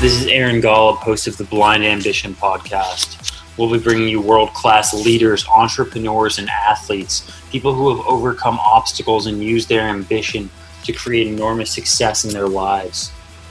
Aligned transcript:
This 0.00 0.22
is 0.22 0.28
Aaron 0.28 0.62
Golub, 0.62 0.98
host 0.98 1.26
of 1.26 1.36
the 1.38 1.42
Blind 1.42 1.84
Ambition 1.84 2.32
podcast. 2.32 3.36
We'll 3.56 3.68
be 3.68 3.80
bringing 3.80 4.06
you 4.06 4.20
world 4.20 4.54
class 4.54 4.94
leaders, 4.94 5.44
entrepreneurs, 5.48 6.38
and 6.38 6.48
athletes, 6.48 7.28
people 7.50 7.74
who 7.74 7.96
have 7.96 8.06
overcome 8.06 8.60
obstacles 8.60 9.26
and 9.26 9.42
used 9.42 9.68
their 9.68 9.80
ambition 9.80 10.50
to 10.84 10.92
create 10.92 11.26
enormous 11.26 11.72
success 11.72 12.24
in 12.24 12.32
their 12.32 12.46
lives. 12.46 13.10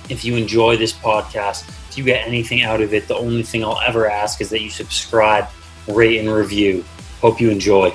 If 0.10 0.24
you 0.24 0.38
enjoy 0.38 0.78
this 0.78 0.94
podcast, 0.94 1.68
if 1.90 1.98
you 1.98 2.06
get 2.06 2.26
anything 2.26 2.64
out 2.64 2.80
of 2.80 2.94
it, 2.94 3.10
the 3.10 3.18
only 3.18 3.44
thing 3.44 3.66
I'll 3.66 3.82
ever 3.82 4.10
ask 4.10 4.40
is 4.40 4.50
that 4.52 4.62
you 4.62 4.70
subscribe, 4.70 5.50
rate, 5.86 6.18
and 6.18 6.30
review. 6.30 6.86
Hope 7.20 7.42
you 7.42 7.50
enjoy. 7.50 7.90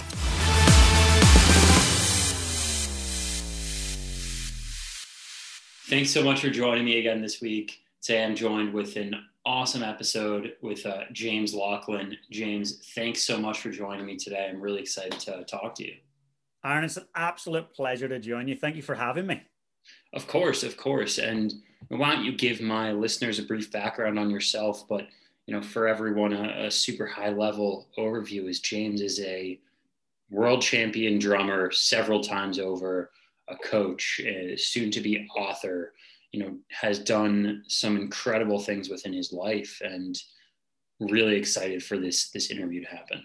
Thanks 5.86 6.10
so 6.10 6.22
much 6.22 6.42
for 6.42 6.50
joining 6.50 6.84
me 6.84 6.98
again 6.98 7.22
this 7.22 7.40
week. 7.40 7.81
Today 8.02 8.24
I'm 8.24 8.34
joined 8.34 8.74
with 8.74 8.96
an 8.96 9.14
awesome 9.46 9.84
episode 9.84 10.54
with 10.60 10.84
uh, 10.84 11.02
James 11.12 11.54
Laughlin. 11.54 12.16
James, 12.32 12.84
thanks 12.96 13.22
so 13.22 13.38
much 13.38 13.60
for 13.60 13.70
joining 13.70 14.04
me 14.04 14.16
today. 14.16 14.48
I'm 14.50 14.60
really 14.60 14.80
excited 14.80 15.20
to 15.20 15.44
talk 15.44 15.76
to 15.76 15.84
you. 15.84 15.94
Aaron, 16.64 16.82
it's 16.82 16.96
an 16.96 17.06
absolute 17.14 17.72
pleasure 17.72 18.08
to 18.08 18.18
join 18.18 18.48
you. 18.48 18.56
Thank 18.56 18.74
you 18.74 18.82
for 18.82 18.96
having 18.96 19.28
me. 19.28 19.40
Of 20.14 20.26
course, 20.26 20.64
of 20.64 20.76
course. 20.76 21.18
And 21.18 21.54
why 21.90 22.12
don't 22.12 22.24
you 22.24 22.36
give 22.36 22.60
my 22.60 22.90
listeners 22.90 23.38
a 23.38 23.44
brief 23.44 23.70
background 23.70 24.18
on 24.18 24.30
yourself? 24.30 24.88
But 24.88 25.06
you 25.46 25.54
know, 25.54 25.62
for 25.62 25.86
everyone, 25.86 26.32
a, 26.32 26.66
a 26.66 26.70
super 26.72 27.06
high 27.06 27.30
level 27.30 27.86
overview 27.96 28.48
is 28.48 28.58
James 28.58 29.00
is 29.00 29.20
a 29.20 29.60
world 30.28 30.60
champion 30.60 31.20
drummer 31.20 31.70
several 31.70 32.20
times 32.20 32.58
over, 32.58 33.12
a 33.46 33.54
coach, 33.58 34.20
a 34.24 34.56
soon 34.56 34.90
to 34.90 35.00
be 35.00 35.28
author. 35.36 35.92
You 36.32 36.40
know, 36.40 36.58
has 36.70 36.98
done 36.98 37.62
some 37.68 37.96
incredible 37.96 38.58
things 38.58 38.88
within 38.88 39.12
his 39.12 39.32
life, 39.32 39.80
and 39.84 40.16
really 41.00 41.36
excited 41.36 41.82
for 41.82 41.98
this 41.98 42.30
this 42.30 42.50
interview 42.50 42.82
to 42.82 42.88
happen. 42.88 43.24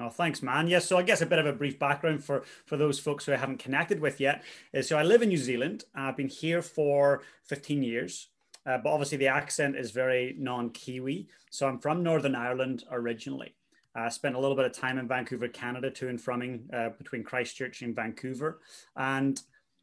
Oh, 0.00 0.08
thanks, 0.08 0.42
man. 0.42 0.68
Yes, 0.68 0.86
so 0.86 0.96
I 0.96 1.02
guess 1.02 1.22
a 1.22 1.26
bit 1.26 1.40
of 1.40 1.46
a 1.46 1.52
brief 1.52 1.78
background 1.78 2.22
for 2.24 2.44
for 2.66 2.76
those 2.76 2.98
folks 2.98 3.24
who 3.24 3.32
I 3.32 3.36
haven't 3.36 3.58
connected 3.58 4.00
with 4.00 4.20
yet 4.20 4.44
is 4.72 4.88
so 4.88 4.96
I 4.96 5.02
live 5.02 5.22
in 5.22 5.28
New 5.28 5.38
Zealand. 5.38 5.84
I've 5.94 6.16
been 6.16 6.28
here 6.28 6.62
for 6.62 7.22
15 7.46 7.82
years, 7.82 8.28
uh, 8.64 8.78
but 8.78 8.90
obviously 8.90 9.18
the 9.18 9.26
accent 9.26 9.76
is 9.76 9.90
very 9.90 10.36
non-Kiwi. 10.38 11.28
So 11.50 11.66
I'm 11.66 11.78
from 11.80 12.02
Northern 12.02 12.36
Ireland 12.36 12.84
originally. 12.90 13.54
I 13.94 14.08
spent 14.10 14.36
a 14.36 14.38
little 14.38 14.56
bit 14.56 14.66
of 14.66 14.72
time 14.72 14.98
in 14.98 15.08
Vancouver, 15.08 15.48
Canada, 15.48 15.90
to 15.90 16.08
and 16.08 16.20
from 16.20 16.60
uh, 16.72 16.90
between 16.90 17.24
Christchurch 17.24 17.82
and 17.82 17.96
Vancouver. 17.96 18.60
And 18.96 19.40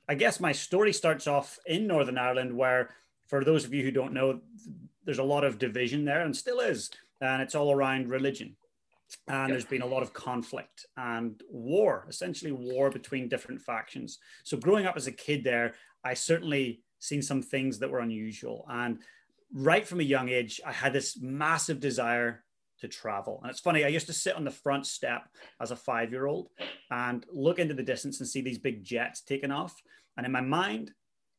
I 0.08 0.16
guess 0.16 0.40
my 0.40 0.52
story 0.52 0.94
starts 0.94 1.28
off 1.28 1.60
in 1.66 1.88
Northern 1.88 2.18
Ireland, 2.18 2.56
where 2.56 2.92
for 3.28 3.44
those 3.44 3.66
of 3.66 3.74
you 3.74 3.84
who 3.84 3.92
don't 3.92 4.14
know, 4.14 4.42
there's 5.04 5.20
a 5.20 5.24
lot 5.24 5.44
of 5.44 5.60
division 5.60 6.06
there 6.06 6.22
and 6.22 6.36
still 6.36 6.60
is, 6.60 6.90
and 7.22 7.42
it's 7.42 7.56
all 7.56 7.72
around 7.72 8.10
religion 8.10 8.56
and 9.28 9.52
there's 9.52 9.66
been 9.66 9.82
a 9.82 9.88
lot 9.88 10.04
of 10.04 10.14
conflict 10.14 10.86
and 10.98 11.42
war, 11.50 12.06
essentially 12.10 12.52
war 12.52 12.90
between 12.90 13.28
different 13.28 13.62
factions. 13.62 14.20
So 14.44 14.58
growing 14.58 14.86
up 14.86 14.96
as 14.96 15.08
a 15.08 15.12
kid 15.12 15.44
there, 15.44 15.74
I 16.04 16.14
certainly 16.14 16.82
seen 17.00 17.22
some 17.22 17.42
things 17.42 17.80
that 17.80 17.90
were 17.90 18.00
unusual. 18.00 18.66
And 18.70 19.00
right 19.54 19.88
from 19.88 20.00
a 20.00 20.04
young 20.04 20.30
age, 20.30 20.62
I 20.66 20.72
had 20.72 20.94
this 20.94 21.20
massive 21.20 21.80
desire 21.80 22.44
to 22.86 22.98
travel. 22.98 23.40
And 23.42 23.50
it's 23.50 23.60
funny, 23.60 23.84
I 23.84 23.90
used 23.90 24.08
to 24.08 24.14
sit 24.14 24.36
on 24.36 24.44
the 24.44 24.52
front 24.52 24.86
step 24.86 25.28
as 25.60 25.72
a 25.72 25.76
five 25.76 26.12
year 26.12 26.26
old 26.28 26.50
and 26.92 27.26
look 27.32 27.60
into 27.60 27.74
the 27.74 27.84
distance 27.84 28.20
and 28.20 28.30
see 28.30 28.42
these 28.42 28.60
big 28.60 28.84
jets 28.84 29.22
taking 29.22 29.52
off. 29.52 29.82
And 30.18 30.26
in 30.26 30.32
my 30.32 30.42
mind, 30.42 30.92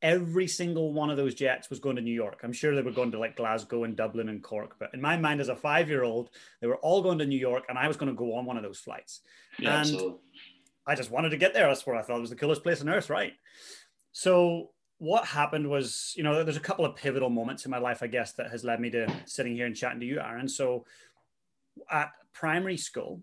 every 0.02 0.46
single 0.46 0.92
one 0.92 1.10
of 1.10 1.16
those 1.16 1.34
jets 1.34 1.70
was 1.70 1.78
going 1.78 1.96
to 1.96 2.02
New 2.02 2.12
York. 2.12 2.40
I'm 2.42 2.52
sure 2.52 2.74
they 2.74 2.82
were 2.82 2.90
going 2.90 3.12
to 3.12 3.18
like 3.18 3.36
Glasgow 3.36 3.84
and 3.84 3.96
Dublin 3.96 4.28
and 4.28 4.42
Cork, 4.42 4.76
but 4.78 4.90
in 4.92 5.00
my 5.00 5.16
mind 5.16 5.40
as 5.40 5.48
a 5.48 5.56
five 5.56 5.88
year 5.88 6.04
old, 6.04 6.30
they 6.60 6.66
were 6.66 6.76
all 6.76 7.02
going 7.02 7.18
to 7.18 7.26
New 7.26 7.38
York 7.38 7.64
and 7.68 7.78
I 7.78 7.88
was 7.88 7.96
going 7.96 8.10
to 8.10 8.16
go 8.16 8.34
on 8.34 8.44
one 8.44 8.56
of 8.56 8.62
those 8.62 8.78
flights. 8.78 9.22
Yeah, 9.58 9.70
and 9.70 9.80
absolutely. 9.80 10.18
I 10.86 10.94
just 10.94 11.10
wanted 11.10 11.30
to 11.30 11.36
get 11.36 11.54
there. 11.54 11.66
That's 11.66 11.86
where 11.86 11.96
I 11.96 12.02
thought 12.02 12.18
it 12.18 12.20
was 12.20 12.30
the 12.30 12.36
coolest 12.36 12.62
place 12.62 12.80
on 12.80 12.88
earth, 12.88 13.10
right? 13.10 13.32
So 14.12 14.70
what 14.98 15.26
happened 15.26 15.68
was, 15.68 16.14
you 16.16 16.22
know, 16.22 16.42
there's 16.42 16.56
a 16.56 16.60
couple 16.60 16.84
of 16.84 16.96
pivotal 16.96 17.28
moments 17.28 17.64
in 17.64 17.70
my 17.70 17.78
life, 17.78 18.02
I 18.02 18.06
guess, 18.06 18.32
that 18.34 18.50
has 18.50 18.64
led 18.64 18.80
me 18.80 18.90
to 18.90 19.12
sitting 19.26 19.54
here 19.54 19.66
and 19.66 19.76
chatting 19.76 20.00
to 20.00 20.06
you, 20.06 20.20
Aaron. 20.20 20.48
So 20.48 20.86
at 21.90 22.12
primary 22.32 22.76
school, 22.76 23.22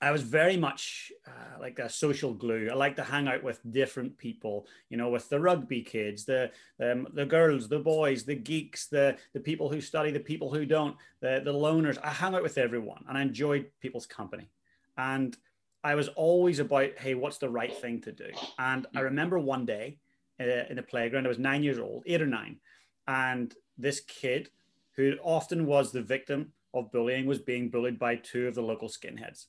I 0.00 0.10
was 0.10 0.22
very 0.22 0.56
much 0.56 1.12
uh, 1.26 1.58
like 1.60 1.78
a 1.78 1.88
social 1.88 2.34
glue. 2.34 2.68
I 2.70 2.74
like 2.74 2.96
to 2.96 3.02
hang 3.02 3.26
out 3.26 3.42
with 3.42 3.60
different 3.70 4.18
people, 4.18 4.66
you 4.90 4.98
know, 4.98 5.08
with 5.08 5.28
the 5.30 5.40
rugby 5.40 5.82
kids, 5.82 6.26
the 6.26 6.50
um, 6.78 7.08
the 7.14 7.24
girls, 7.24 7.68
the 7.68 7.78
boys, 7.78 8.24
the 8.24 8.34
geeks, 8.34 8.86
the 8.86 9.16
the 9.32 9.40
people 9.40 9.70
who 9.70 9.80
study, 9.80 10.10
the 10.10 10.20
people 10.20 10.52
who 10.52 10.66
don't, 10.66 10.96
the 11.20 11.40
the 11.42 11.54
loners. 11.54 11.96
I 12.02 12.10
hang 12.10 12.34
out 12.34 12.42
with 12.42 12.58
everyone, 12.58 13.04
and 13.08 13.16
I 13.16 13.22
enjoyed 13.22 13.70
people's 13.80 14.06
company. 14.06 14.50
And 14.98 15.34
I 15.82 15.94
was 15.94 16.08
always 16.08 16.58
about, 16.58 16.98
hey, 16.98 17.14
what's 17.14 17.38
the 17.38 17.48
right 17.48 17.74
thing 17.74 18.00
to 18.02 18.12
do? 18.12 18.30
And 18.58 18.86
I 18.94 19.00
remember 19.00 19.38
one 19.38 19.64
day 19.64 19.98
uh, 20.40 20.64
in 20.68 20.76
the 20.76 20.82
playground, 20.82 21.24
I 21.24 21.28
was 21.28 21.38
nine 21.38 21.62
years 21.62 21.78
old, 21.78 22.02
eight 22.06 22.22
or 22.22 22.26
nine, 22.26 22.58
and 23.06 23.54
this 23.78 24.00
kid, 24.00 24.50
who 24.96 25.14
often 25.22 25.66
was 25.66 25.92
the 25.92 26.02
victim 26.02 26.52
of 26.74 26.92
bullying, 26.92 27.26
was 27.26 27.38
being 27.38 27.70
bullied 27.70 27.98
by 27.98 28.16
two 28.16 28.46
of 28.48 28.54
the 28.54 28.62
local 28.62 28.88
skinheads 28.88 29.46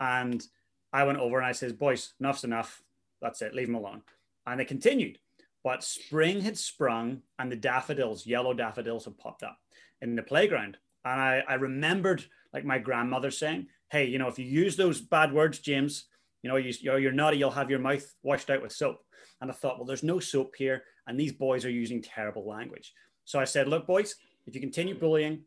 and 0.00 0.44
I 0.92 1.04
went 1.04 1.18
over 1.18 1.38
and 1.38 1.46
I 1.46 1.52
says, 1.52 1.72
boys, 1.72 2.14
enough's 2.20 2.44
enough. 2.44 2.82
That's 3.20 3.42
it. 3.42 3.54
Leave 3.54 3.66
them 3.66 3.76
alone. 3.76 4.02
And 4.46 4.60
they 4.60 4.64
continued. 4.64 5.18
But 5.64 5.82
spring 5.82 6.42
had 6.42 6.56
sprung 6.56 7.22
and 7.38 7.50
the 7.50 7.56
daffodils, 7.56 8.26
yellow 8.26 8.54
daffodils 8.54 9.04
had 9.04 9.18
popped 9.18 9.42
up 9.42 9.58
in 10.00 10.14
the 10.14 10.22
playground. 10.22 10.76
And 11.04 11.20
I, 11.20 11.42
I 11.48 11.54
remembered 11.54 12.24
like 12.52 12.64
my 12.64 12.78
grandmother 12.78 13.30
saying, 13.30 13.66
hey, 13.90 14.04
you 14.06 14.18
know, 14.18 14.28
if 14.28 14.38
you 14.38 14.44
use 14.44 14.76
those 14.76 15.00
bad 15.00 15.32
words, 15.32 15.58
James, 15.58 16.04
you 16.42 16.50
know, 16.50 16.56
you, 16.56 16.72
you're, 16.80 16.98
you're 16.98 17.12
naughty, 17.12 17.38
you'll 17.38 17.50
have 17.50 17.70
your 17.70 17.78
mouth 17.78 18.06
washed 18.22 18.50
out 18.50 18.62
with 18.62 18.72
soap. 18.72 19.00
And 19.40 19.50
I 19.50 19.54
thought, 19.54 19.78
well, 19.78 19.86
there's 19.86 20.02
no 20.02 20.20
soap 20.20 20.54
here. 20.56 20.84
And 21.06 21.18
these 21.18 21.32
boys 21.32 21.64
are 21.64 21.70
using 21.70 22.00
terrible 22.00 22.46
language. 22.46 22.92
So 23.24 23.38
I 23.40 23.44
said, 23.44 23.68
look, 23.68 23.86
boys, 23.86 24.14
if 24.46 24.54
you 24.54 24.60
continue 24.60 24.98
bullying, 24.98 25.42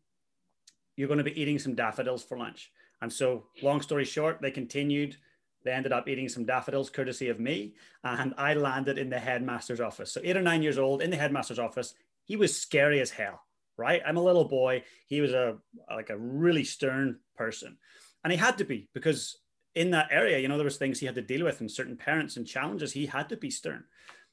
you're 0.99 1.07
going 1.07 1.17
to 1.17 1.23
be 1.23 1.41
eating 1.41 1.57
some 1.57 1.75
daffodils 1.75 2.23
for 2.25 2.37
lunch. 2.37 2.73
And 3.01 3.11
so, 3.11 3.45
long 3.61 3.79
story 3.79 4.03
short, 4.03 4.41
they 4.41 4.51
continued. 4.51 5.15
They 5.63 5.71
ended 5.71 5.93
up 5.93 6.09
eating 6.09 6.27
some 6.27 6.43
daffodils 6.43 6.89
courtesy 6.89 7.29
of 7.29 7.39
me. 7.39 7.75
And 8.03 8.33
I 8.37 8.53
landed 8.53 8.97
in 8.97 9.09
the 9.09 9.17
headmaster's 9.17 9.79
office. 9.79 10.11
So, 10.11 10.19
eight 10.25 10.35
or 10.35 10.41
nine 10.41 10.61
years 10.61 10.77
old 10.77 11.01
in 11.01 11.09
the 11.09 11.15
headmaster's 11.15 11.57
office, 11.57 11.93
he 12.25 12.35
was 12.35 12.53
scary 12.53 12.99
as 12.99 13.11
hell, 13.11 13.39
right? 13.77 14.01
I'm 14.05 14.17
a 14.17 14.23
little 14.23 14.43
boy. 14.43 14.83
He 15.07 15.21
was 15.21 15.31
a 15.31 15.55
like 15.89 16.09
a 16.09 16.17
really 16.17 16.65
stern 16.65 17.19
person. 17.37 17.77
And 18.25 18.33
he 18.33 18.37
had 18.37 18.57
to 18.57 18.65
be 18.65 18.89
because 18.93 19.37
in 19.75 19.91
that 19.91 20.09
area, 20.11 20.39
you 20.39 20.49
know, 20.49 20.57
there 20.57 20.65
was 20.65 20.75
things 20.75 20.99
he 20.99 21.05
had 21.05 21.15
to 21.15 21.21
deal 21.21 21.45
with 21.45 21.61
and 21.61 21.71
certain 21.71 21.95
parents 21.95 22.35
and 22.35 22.45
challenges. 22.45 22.91
He 22.91 23.05
had 23.05 23.29
to 23.29 23.37
be 23.37 23.51
stern. 23.51 23.85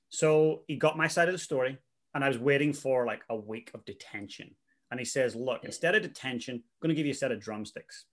So 0.08 0.64
he 0.66 0.74
got 0.74 0.98
my 0.98 1.06
side 1.06 1.28
of 1.28 1.32
the 1.32 1.38
story. 1.38 1.78
And 2.12 2.24
I 2.24 2.28
was 2.28 2.38
waiting 2.38 2.72
for 2.72 3.06
like 3.06 3.22
a 3.30 3.36
week 3.36 3.70
of 3.72 3.84
detention. 3.84 4.56
And 4.90 5.00
he 5.00 5.06
says, 5.06 5.34
Look, 5.34 5.64
instead 5.64 5.94
of 5.94 6.02
detention, 6.02 6.56
I'm 6.56 6.62
going 6.80 6.90
to 6.90 6.94
give 6.94 7.06
you 7.06 7.12
a 7.12 7.16
set 7.16 7.32
of 7.32 7.40
drumsticks. 7.40 8.04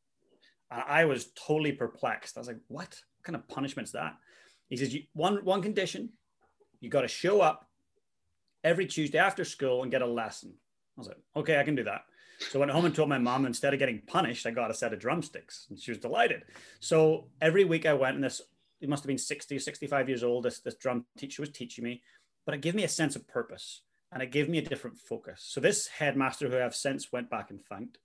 And 0.72 0.84
I 0.88 1.06
was 1.06 1.32
totally 1.36 1.72
perplexed. 1.72 2.38
I 2.38 2.40
was 2.40 2.48
like, 2.48 2.60
what? 2.68 2.88
what 2.88 3.24
kind 3.24 3.36
of 3.36 3.48
punishment's 3.48 3.92
that? 3.92 4.16
He 4.70 4.78
says, 4.78 4.96
one, 5.14 5.46
one 5.46 5.62
condition, 5.62 6.10
you 6.80 6.90
got 6.90 7.02
to 7.02 7.08
show 7.08 7.42
up 7.42 7.70
every 8.64 8.88
Tuesday 8.88 9.20
after 9.20 9.46
school 9.46 9.84
and 9.84 9.92
get 9.92 10.02
a 10.02 10.08
lesson. 10.08 10.54
I 10.98 11.02
was 11.02 11.08
like, 11.08 11.18
okay, 11.36 11.60
I 11.60 11.64
can 11.64 11.76
do 11.76 11.84
that. 11.84 12.02
So 12.40 12.60
I 12.60 12.62
went 12.62 12.72
home 12.72 12.86
and 12.86 12.96
told 12.96 13.08
my 13.08 13.20
mom, 13.20 13.46
instead 13.46 13.74
of 13.74 13.80
getting 13.80 14.02
punished, 14.08 14.46
I 14.46 14.52
got 14.52 14.72
a 14.72 14.74
set 14.74 14.94
of 14.94 15.00
drumsticks. 15.00 15.68
And 15.70 15.80
she 15.80 15.92
was 15.92 16.00
delighted. 16.00 16.44
So 16.80 17.28
every 17.40 17.66
week 17.66 17.86
I 17.86 17.94
went, 17.94 18.16
and 18.16 18.24
this, 18.24 18.42
it 18.82 18.90
must 18.90 19.04
have 19.04 19.08
been 19.08 19.18
60, 19.18 19.60
65 19.60 20.10
years 20.10 20.24
old. 20.24 20.44
This, 20.44 20.60
this 20.60 20.76
drum 20.76 21.06
teacher 21.18 21.42
was 21.42 21.52
teaching 21.52 21.84
me, 21.84 22.02
but 22.46 22.56
it 22.56 22.62
gave 22.62 22.76
me 22.76 22.84
a 22.84 22.90
sense 22.90 23.16
of 23.16 23.28
purpose 23.28 23.82
and 24.14 24.22
it 24.22 24.32
gave 24.32 24.48
me 24.48 24.60
a 24.60 24.62
different 24.62 24.98
focus. 24.98 25.44
So 25.46 25.60
this 25.60 25.88
headmaster 25.88 26.48
who 26.48 26.60
I've 26.60 26.76
since 26.76 27.12
went 27.12 27.30
back 27.30 27.50
and 27.50 27.60
thanked, 27.66 27.98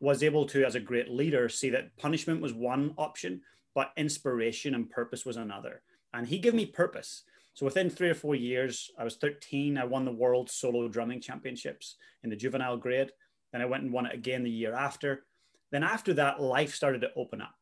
was 0.00 0.22
able 0.22 0.46
to, 0.46 0.64
as 0.64 0.74
a 0.74 0.80
great 0.80 1.10
leader, 1.10 1.48
see 1.48 1.70
that 1.70 1.96
punishment 1.96 2.40
was 2.40 2.52
one 2.52 2.94
option, 2.98 3.42
but 3.74 3.92
inspiration 3.96 4.74
and 4.74 4.90
purpose 4.90 5.24
was 5.24 5.36
another. 5.36 5.82
And 6.12 6.26
he 6.26 6.38
gave 6.38 6.54
me 6.54 6.66
purpose. 6.66 7.24
So 7.54 7.64
within 7.64 7.88
three 7.88 8.10
or 8.10 8.14
four 8.14 8.34
years, 8.34 8.90
I 8.98 9.04
was 9.04 9.16
13. 9.16 9.78
I 9.78 9.84
won 9.84 10.04
the 10.04 10.12
world 10.12 10.50
solo 10.50 10.88
drumming 10.88 11.20
championships 11.20 11.96
in 12.22 12.30
the 12.30 12.36
juvenile 12.36 12.76
grade. 12.76 13.10
Then 13.52 13.62
I 13.62 13.66
went 13.66 13.84
and 13.84 13.92
won 13.92 14.06
it 14.06 14.14
again 14.14 14.42
the 14.42 14.50
year 14.50 14.74
after. 14.74 15.24
Then 15.70 15.84
after 15.84 16.14
that, 16.14 16.40
life 16.40 16.74
started 16.74 17.00
to 17.02 17.14
open 17.16 17.40
up. 17.40 17.54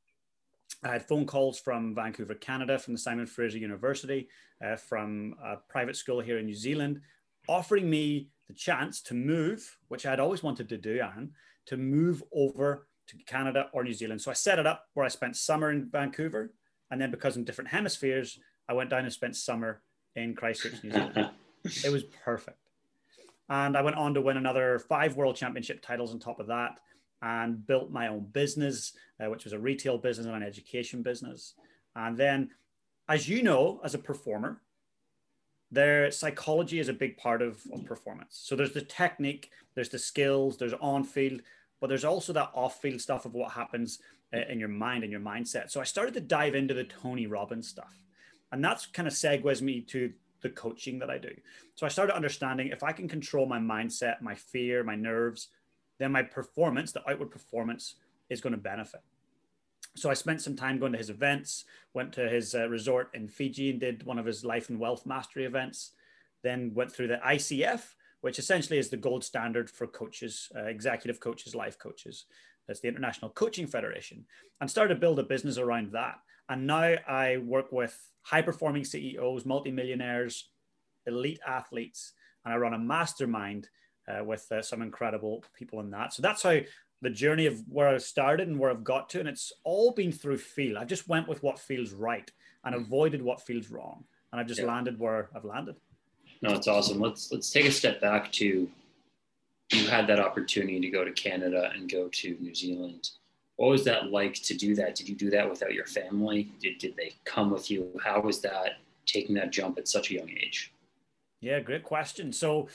I 0.82 0.88
had 0.88 1.06
phone 1.06 1.26
calls 1.26 1.60
from 1.60 1.94
Vancouver, 1.94 2.34
Canada, 2.34 2.78
from 2.78 2.94
the 2.94 2.98
Simon 2.98 3.26
Fraser 3.26 3.58
University, 3.58 4.28
uh, 4.64 4.76
from 4.76 5.34
a 5.44 5.56
private 5.68 5.96
school 5.96 6.20
here 6.20 6.38
in 6.38 6.46
New 6.46 6.54
Zealand, 6.54 7.00
offering 7.48 7.88
me 7.88 8.28
the 8.48 8.54
chance 8.54 9.00
to 9.02 9.14
move, 9.14 9.78
which 9.88 10.06
I'd 10.06 10.20
always 10.20 10.42
wanted 10.42 10.68
to 10.68 10.78
do, 10.78 10.98
Aaron, 11.00 11.32
to 11.66 11.76
move 11.76 12.22
over 12.32 12.86
to 13.08 13.16
Canada 13.26 13.68
or 13.72 13.84
New 13.84 13.92
Zealand. 13.92 14.20
So 14.20 14.30
I 14.30 14.34
set 14.34 14.58
it 14.58 14.66
up 14.66 14.86
where 14.94 15.06
I 15.06 15.08
spent 15.08 15.36
summer 15.36 15.70
in 15.70 15.88
Vancouver. 15.90 16.52
And 16.90 17.00
then 17.00 17.10
because 17.10 17.36
in 17.36 17.44
different 17.44 17.70
hemispheres, 17.70 18.38
I 18.68 18.74
went 18.74 18.90
down 18.90 19.04
and 19.04 19.12
spent 19.12 19.36
summer 19.36 19.82
in 20.14 20.34
Christchurch, 20.34 20.82
New 20.84 20.90
Zealand. 20.92 21.30
it 21.64 21.92
was 21.92 22.04
perfect. 22.24 22.58
And 23.48 23.76
I 23.76 23.82
went 23.82 23.96
on 23.96 24.14
to 24.14 24.20
win 24.20 24.36
another 24.36 24.78
five 24.78 25.16
world 25.16 25.36
championship 25.36 25.82
titles 25.82 26.12
on 26.12 26.18
top 26.18 26.40
of 26.40 26.46
that 26.48 26.78
and 27.22 27.66
built 27.66 27.90
my 27.90 28.08
own 28.08 28.26
business, 28.32 28.94
uh, 29.20 29.30
which 29.30 29.44
was 29.44 29.52
a 29.52 29.58
retail 29.58 29.98
business 29.98 30.26
and 30.26 30.34
an 30.34 30.42
education 30.42 31.02
business. 31.02 31.54
And 31.94 32.16
then, 32.16 32.50
as 33.08 33.28
you 33.28 33.42
know, 33.42 33.80
as 33.84 33.94
a 33.94 33.98
performer, 33.98 34.60
their 35.72 36.10
psychology 36.10 36.78
is 36.78 36.90
a 36.90 36.92
big 36.92 37.16
part 37.16 37.40
of, 37.40 37.60
of 37.72 37.84
performance. 37.86 38.38
So 38.44 38.54
there's 38.54 38.74
the 38.74 38.82
technique, 38.82 39.50
there's 39.74 39.88
the 39.88 39.98
skills, 39.98 40.58
there's 40.58 40.74
on 40.74 41.02
field, 41.02 41.40
but 41.80 41.86
there's 41.86 42.04
also 42.04 42.32
that 42.34 42.50
off 42.54 42.80
field 42.80 43.00
stuff 43.00 43.24
of 43.24 43.32
what 43.32 43.50
happens 43.50 43.98
uh, 44.34 44.40
in 44.50 44.60
your 44.60 44.68
mind 44.68 45.02
and 45.02 45.10
your 45.10 45.20
mindset. 45.20 45.70
So 45.70 45.80
I 45.80 45.84
started 45.84 46.12
to 46.14 46.20
dive 46.20 46.54
into 46.54 46.74
the 46.74 46.84
Tony 46.84 47.26
Robbins 47.26 47.68
stuff. 47.68 47.94
And 48.52 48.62
that's 48.62 48.84
kind 48.84 49.08
of 49.08 49.14
segues 49.14 49.62
me 49.62 49.80
to 49.80 50.12
the 50.42 50.50
coaching 50.50 50.98
that 50.98 51.08
I 51.08 51.16
do. 51.16 51.34
So 51.74 51.86
I 51.86 51.88
started 51.88 52.14
understanding 52.14 52.68
if 52.68 52.82
I 52.82 52.92
can 52.92 53.08
control 53.08 53.46
my 53.46 53.58
mindset, 53.58 54.20
my 54.20 54.34
fear, 54.34 54.84
my 54.84 54.94
nerves, 54.94 55.48
then 55.98 56.12
my 56.12 56.22
performance, 56.22 56.92
the 56.92 57.08
outward 57.08 57.30
performance, 57.30 57.94
is 58.28 58.42
going 58.42 58.54
to 58.54 58.60
benefit. 58.60 59.00
So 59.94 60.10
I 60.10 60.14
spent 60.14 60.40
some 60.40 60.56
time 60.56 60.78
going 60.78 60.92
to 60.92 60.98
his 60.98 61.10
events, 61.10 61.64
went 61.92 62.12
to 62.14 62.28
his 62.28 62.54
uh, 62.54 62.68
resort 62.68 63.10
in 63.14 63.28
Fiji 63.28 63.70
and 63.70 63.80
did 63.80 64.04
one 64.04 64.18
of 64.18 64.24
his 64.24 64.44
life 64.44 64.70
and 64.70 64.78
wealth 64.78 65.04
mastery 65.04 65.44
events. 65.44 65.92
Then 66.42 66.72
went 66.74 66.92
through 66.92 67.08
the 67.08 67.20
ICF, 67.24 67.82
which 68.22 68.38
essentially 68.38 68.78
is 68.78 68.88
the 68.88 68.96
gold 68.96 69.22
standard 69.22 69.68
for 69.68 69.86
coaches, 69.86 70.50
uh, 70.56 70.64
executive 70.64 71.20
coaches, 71.20 71.54
life 71.54 71.78
coaches. 71.78 72.24
That's 72.66 72.80
the 72.80 72.88
International 72.88 73.30
Coaching 73.30 73.66
Federation, 73.66 74.24
and 74.60 74.70
started 74.70 74.94
to 74.94 75.00
build 75.00 75.18
a 75.18 75.24
business 75.24 75.58
around 75.58 75.92
that. 75.92 76.16
And 76.48 76.66
now 76.66 76.94
I 77.06 77.38
work 77.38 77.72
with 77.72 77.98
high 78.22 78.42
performing 78.42 78.84
CEOs, 78.84 79.44
multimillionaires, 79.44 80.48
elite 81.06 81.40
athletes, 81.46 82.12
and 82.44 82.54
I 82.54 82.56
run 82.56 82.74
a 82.74 82.78
mastermind 82.78 83.68
uh, 84.08 84.24
with 84.24 84.50
uh, 84.50 84.62
some 84.62 84.82
incredible 84.82 85.44
people 85.54 85.80
in 85.80 85.90
that. 85.90 86.12
So 86.12 86.22
that's 86.22 86.42
how 86.42 86.60
the 87.02 87.10
journey 87.10 87.46
of 87.46 87.62
where 87.68 87.88
I 87.88 87.98
started 87.98 88.48
and 88.48 88.58
where 88.58 88.70
I've 88.70 88.84
got 88.84 89.10
to, 89.10 89.20
and 89.20 89.28
it's 89.28 89.52
all 89.64 89.92
been 89.92 90.12
through 90.12 90.38
feel. 90.38 90.78
I've 90.78 90.86
just 90.86 91.08
went 91.08 91.28
with 91.28 91.42
what 91.42 91.58
feels 91.58 91.92
right 91.92 92.30
and 92.64 92.74
mm. 92.74 92.80
avoided 92.80 93.20
what 93.20 93.42
feels 93.42 93.70
wrong, 93.70 94.04
and 94.30 94.40
I've 94.40 94.46
just 94.46 94.60
yeah. 94.60 94.66
landed 94.66 94.98
where 94.98 95.28
I've 95.34 95.44
landed. 95.44 95.76
No, 96.40 96.54
it's 96.54 96.68
awesome. 96.68 97.00
Let's 97.00 97.30
let's 97.30 97.50
take 97.50 97.66
a 97.66 97.70
step 97.70 98.00
back 98.00 98.32
to 98.32 98.68
you 99.72 99.86
had 99.88 100.06
that 100.06 100.20
opportunity 100.20 100.80
to 100.80 100.90
go 100.90 101.04
to 101.04 101.12
Canada 101.12 101.70
and 101.74 101.90
go 101.90 102.08
to 102.08 102.36
New 102.40 102.54
Zealand. 102.54 103.10
What 103.56 103.70
was 103.70 103.84
that 103.84 104.10
like 104.10 104.34
to 104.34 104.54
do 104.54 104.74
that? 104.76 104.94
Did 104.94 105.08
you 105.08 105.14
do 105.14 105.30
that 105.30 105.48
without 105.48 105.72
your 105.72 105.86
family? 105.86 106.50
Did, 106.60 106.78
did 106.78 106.96
they 106.96 107.14
come 107.24 107.50
with 107.50 107.70
you? 107.70 107.98
How 108.04 108.20
was 108.20 108.40
that 108.40 108.78
taking 109.06 109.34
that 109.36 109.50
jump 109.50 109.78
at 109.78 109.88
such 109.88 110.10
a 110.10 110.14
young 110.14 110.30
age? 110.30 110.72
Yeah, 111.40 111.60
great 111.60 111.82
question. 111.82 112.32
So 112.32 112.68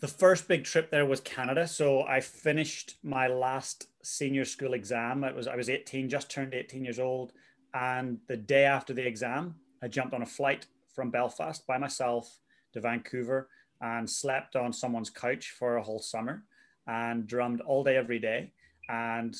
the 0.00 0.08
first 0.08 0.46
big 0.46 0.64
trip 0.64 0.90
there 0.90 1.06
was 1.06 1.20
Canada. 1.20 1.66
So 1.66 2.02
I 2.02 2.20
finished 2.20 2.96
my 3.02 3.28
last 3.28 3.88
senior 4.02 4.44
school 4.44 4.74
exam. 4.74 5.24
It 5.24 5.34
was 5.34 5.46
I 5.46 5.56
was 5.56 5.70
18, 5.70 6.08
just 6.08 6.30
turned 6.30 6.54
18 6.54 6.84
years 6.84 6.98
old. 6.98 7.32
And 7.72 8.18
the 8.28 8.36
day 8.36 8.64
after 8.64 8.92
the 8.92 9.06
exam, 9.06 9.54
I 9.82 9.88
jumped 9.88 10.14
on 10.14 10.22
a 10.22 10.26
flight 10.26 10.66
from 10.94 11.10
Belfast 11.10 11.66
by 11.66 11.78
myself 11.78 12.40
to 12.72 12.80
Vancouver 12.80 13.48
and 13.80 14.08
slept 14.08 14.56
on 14.56 14.72
someone's 14.72 15.10
couch 15.10 15.54
for 15.58 15.76
a 15.76 15.82
whole 15.82 15.98
summer 15.98 16.44
and 16.86 17.26
drummed 17.26 17.60
all 17.62 17.84
day 17.84 17.96
every 17.96 18.18
day 18.18 18.52
and 18.88 19.36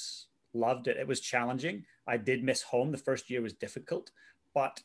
loved 0.52 0.88
it. 0.88 0.96
It 0.96 1.06
was 1.06 1.20
challenging. 1.20 1.84
I 2.06 2.16
did 2.16 2.42
miss 2.42 2.62
home. 2.62 2.92
The 2.92 2.98
first 2.98 3.30
year 3.30 3.42
was 3.42 3.52
difficult, 3.52 4.10
but 4.54 4.82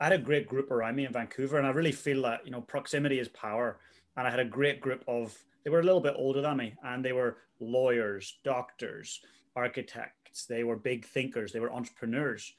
I 0.00 0.04
had 0.04 0.12
a 0.12 0.18
great 0.18 0.48
group 0.48 0.70
around 0.70 0.96
me 0.96 1.06
in 1.06 1.12
Vancouver 1.12 1.58
and 1.58 1.66
I 1.66 1.70
really 1.70 1.92
feel 1.92 2.22
that, 2.22 2.44
you 2.44 2.50
know, 2.50 2.60
proximity 2.60 3.18
is 3.18 3.28
power 3.28 3.78
and 4.16 4.26
I 4.26 4.30
had 4.30 4.40
a 4.40 4.44
great 4.44 4.80
group 4.80 5.04
of 5.08 5.36
they 5.64 5.70
were 5.70 5.80
a 5.80 5.84
little 5.84 6.00
bit 6.00 6.14
older 6.16 6.40
than 6.40 6.56
me 6.56 6.74
and 6.84 7.04
they 7.04 7.12
were 7.12 7.38
lawyers, 7.60 8.38
doctors, 8.44 9.20
architects, 9.54 10.46
they 10.46 10.64
were 10.64 10.76
big 10.76 11.04
thinkers, 11.04 11.52
they 11.52 11.60
were 11.60 11.72
entrepreneurs. 11.72 12.54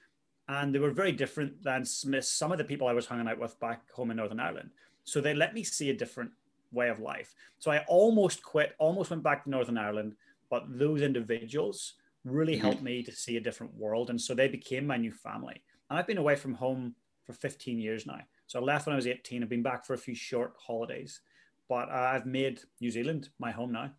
And 0.47 0.75
they 0.75 0.79
were 0.79 0.91
very 0.91 1.13
different 1.13 1.63
than 1.63 1.85
some 1.85 2.51
of 2.51 2.57
the 2.57 2.63
people 2.65 2.87
I 2.87 2.93
was 2.93 3.05
hanging 3.05 3.27
out 3.27 3.39
with 3.39 3.59
back 3.59 3.89
home 3.91 4.11
in 4.11 4.17
Northern 4.17 4.41
Ireland. 4.41 4.71
So 5.05 5.21
they 5.21 5.33
let 5.33 5.53
me 5.53 5.63
see 5.63 5.89
a 5.89 5.95
different 5.95 6.31
way 6.71 6.89
of 6.89 6.99
life. 6.99 7.33
So 7.59 7.71
I 7.71 7.85
almost 7.87 8.43
quit, 8.43 8.75
almost 8.77 9.09
went 9.09 9.23
back 9.23 9.43
to 9.43 9.49
Northern 9.49 9.77
Ireland, 9.77 10.15
but 10.49 10.65
those 10.67 11.01
individuals 11.01 11.93
really 12.25 12.55
mm-hmm. 12.55 12.65
helped 12.65 12.81
me 12.81 13.03
to 13.03 13.11
see 13.11 13.37
a 13.37 13.41
different 13.41 13.73
world. 13.75 14.09
And 14.09 14.19
so 14.19 14.33
they 14.33 14.47
became 14.47 14.85
my 14.85 14.97
new 14.97 15.11
family. 15.11 15.61
And 15.89 15.97
I've 15.97 16.07
been 16.07 16.17
away 16.17 16.35
from 16.35 16.55
home 16.55 16.95
for 17.25 17.33
15 17.33 17.79
years 17.79 18.05
now. 18.05 18.19
So 18.47 18.59
I 18.59 18.63
left 18.63 18.85
when 18.85 18.93
I 18.93 18.97
was 18.97 19.07
18. 19.07 19.43
I've 19.43 19.49
been 19.49 19.63
back 19.63 19.85
for 19.85 19.93
a 19.93 19.97
few 19.97 20.15
short 20.15 20.53
holidays 20.57 21.21
but 21.69 21.89
uh, 21.89 22.11
I've 22.13 22.25
made 22.25 22.61
New 22.81 22.91
Zealand 22.91 23.29
my 23.39 23.51
home 23.51 23.71
now. 23.71 23.91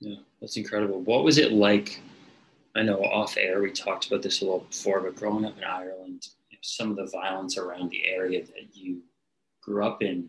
Yeah, 0.00 0.16
that's 0.40 0.56
incredible. 0.56 1.00
What 1.00 1.24
was 1.24 1.38
it 1.38 1.52
like? 1.52 2.00
I 2.74 2.82
know 2.82 3.02
off 3.04 3.36
air 3.36 3.60
we 3.60 3.70
talked 3.70 4.06
about 4.06 4.22
this 4.22 4.40
a 4.40 4.44
little 4.44 4.66
before, 4.70 5.00
but 5.00 5.16
growing 5.16 5.44
up 5.44 5.56
in 5.58 5.64
Ireland, 5.64 6.28
you 6.50 6.56
know, 6.56 6.60
some 6.62 6.90
of 6.90 6.96
the 6.96 7.06
violence 7.06 7.58
around 7.58 7.90
the 7.90 8.06
area 8.06 8.44
that 8.44 8.74
you 8.74 9.02
grew 9.60 9.84
up 9.84 10.02
in, 10.02 10.28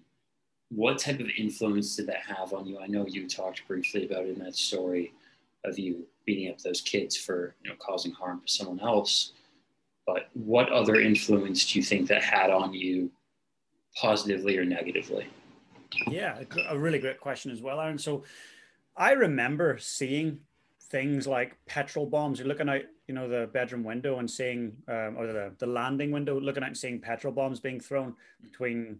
what 0.69 0.99
type 0.99 1.19
of 1.19 1.27
influence 1.37 1.95
did 1.95 2.07
that 2.07 2.21
have 2.27 2.53
on 2.53 2.65
you? 2.65 2.79
I 2.79 2.87
know 2.87 3.05
you 3.07 3.27
talked 3.27 3.67
briefly 3.67 4.05
about 4.05 4.25
in 4.25 4.39
that 4.39 4.55
story 4.55 5.13
of 5.63 5.79
you 5.79 6.05
beating 6.25 6.51
up 6.51 6.59
those 6.59 6.81
kids 6.81 7.15
for 7.15 7.55
you 7.63 7.69
know 7.69 7.75
causing 7.79 8.11
harm 8.11 8.41
to 8.45 8.51
someone 8.51 8.79
else. 8.79 9.33
But 10.05 10.29
what 10.33 10.69
other 10.69 10.99
influence 10.99 11.71
do 11.71 11.79
you 11.79 11.83
think 11.83 12.07
that 12.09 12.23
had 12.23 12.49
on 12.49 12.73
you, 12.73 13.09
positively 13.95 14.57
or 14.57 14.65
negatively? 14.65 15.27
Yeah, 16.07 16.43
a 16.69 16.77
really 16.77 16.99
great 16.99 17.19
question 17.19 17.51
as 17.51 17.61
well, 17.61 17.79
Aaron. 17.79 17.97
So 17.97 18.23
I 18.95 19.11
remember 19.11 19.77
seeing 19.79 20.39
things 20.81 21.27
like 21.27 21.57
petrol 21.65 22.05
bombs. 22.05 22.39
You're 22.39 22.47
looking 22.47 22.69
out, 22.69 22.81
you 23.07 23.15
know, 23.15 23.27
the 23.27 23.49
bedroom 23.51 23.83
window 23.83 24.19
and 24.19 24.29
seeing, 24.29 24.73
um, 24.87 25.15
or 25.17 25.27
the, 25.27 25.53
the 25.57 25.65
landing 25.65 26.11
window, 26.11 26.39
looking 26.39 26.63
out 26.63 26.69
and 26.69 26.77
seeing 26.77 26.99
petrol 26.99 27.33
bombs 27.33 27.59
being 27.59 27.79
thrown 27.79 28.15
between, 28.41 28.99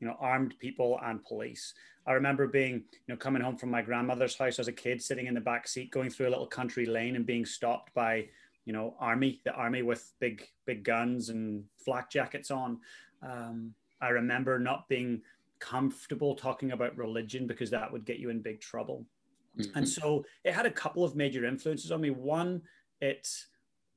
you 0.00 0.06
know, 0.06 0.16
armed 0.20 0.58
people 0.58 0.98
and 1.04 1.22
police. 1.24 1.74
I 2.06 2.12
remember 2.12 2.46
being, 2.46 2.74
you 2.74 3.14
know, 3.14 3.16
coming 3.16 3.42
home 3.42 3.56
from 3.56 3.70
my 3.70 3.82
grandmother's 3.82 4.36
house 4.36 4.58
as 4.58 4.68
a 4.68 4.72
kid, 4.72 5.02
sitting 5.02 5.26
in 5.26 5.34
the 5.34 5.40
back 5.40 5.66
seat, 5.68 5.90
going 5.90 6.10
through 6.10 6.28
a 6.28 6.30
little 6.30 6.46
country 6.46 6.86
lane 6.86 7.16
and 7.16 7.26
being 7.26 7.44
stopped 7.44 7.92
by, 7.94 8.26
you 8.64 8.72
know, 8.72 8.94
army, 9.00 9.40
the 9.44 9.52
army 9.52 9.82
with 9.82 10.12
big, 10.20 10.48
big 10.64 10.84
guns 10.84 11.28
and 11.28 11.64
flak 11.76 12.10
jackets 12.10 12.50
on. 12.50 12.78
Um, 13.22 13.74
I 14.00 14.10
remember 14.10 14.58
not 14.58 14.88
being 14.88 15.22
comfortable 15.58 16.34
talking 16.34 16.72
about 16.72 16.96
religion 16.96 17.46
because 17.46 17.70
that 17.70 17.92
would 17.92 18.04
get 18.04 18.18
you 18.18 18.30
in 18.30 18.40
big 18.40 18.60
trouble. 18.60 19.04
Mm-hmm. 19.58 19.78
And 19.78 19.88
so 19.88 20.24
it 20.44 20.54
had 20.54 20.66
a 20.66 20.70
couple 20.70 21.04
of 21.04 21.16
major 21.16 21.44
influences 21.44 21.92
on 21.92 22.00
me. 22.00 22.10
One, 22.10 22.62
it 23.00 23.28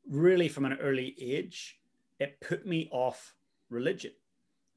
really 0.10 0.48
from 0.48 0.66
an 0.66 0.78
early 0.82 1.16
age, 1.20 1.80
it 2.20 2.40
put 2.42 2.66
me 2.66 2.90
off 2.92 3.34
religion. 3.70 4.12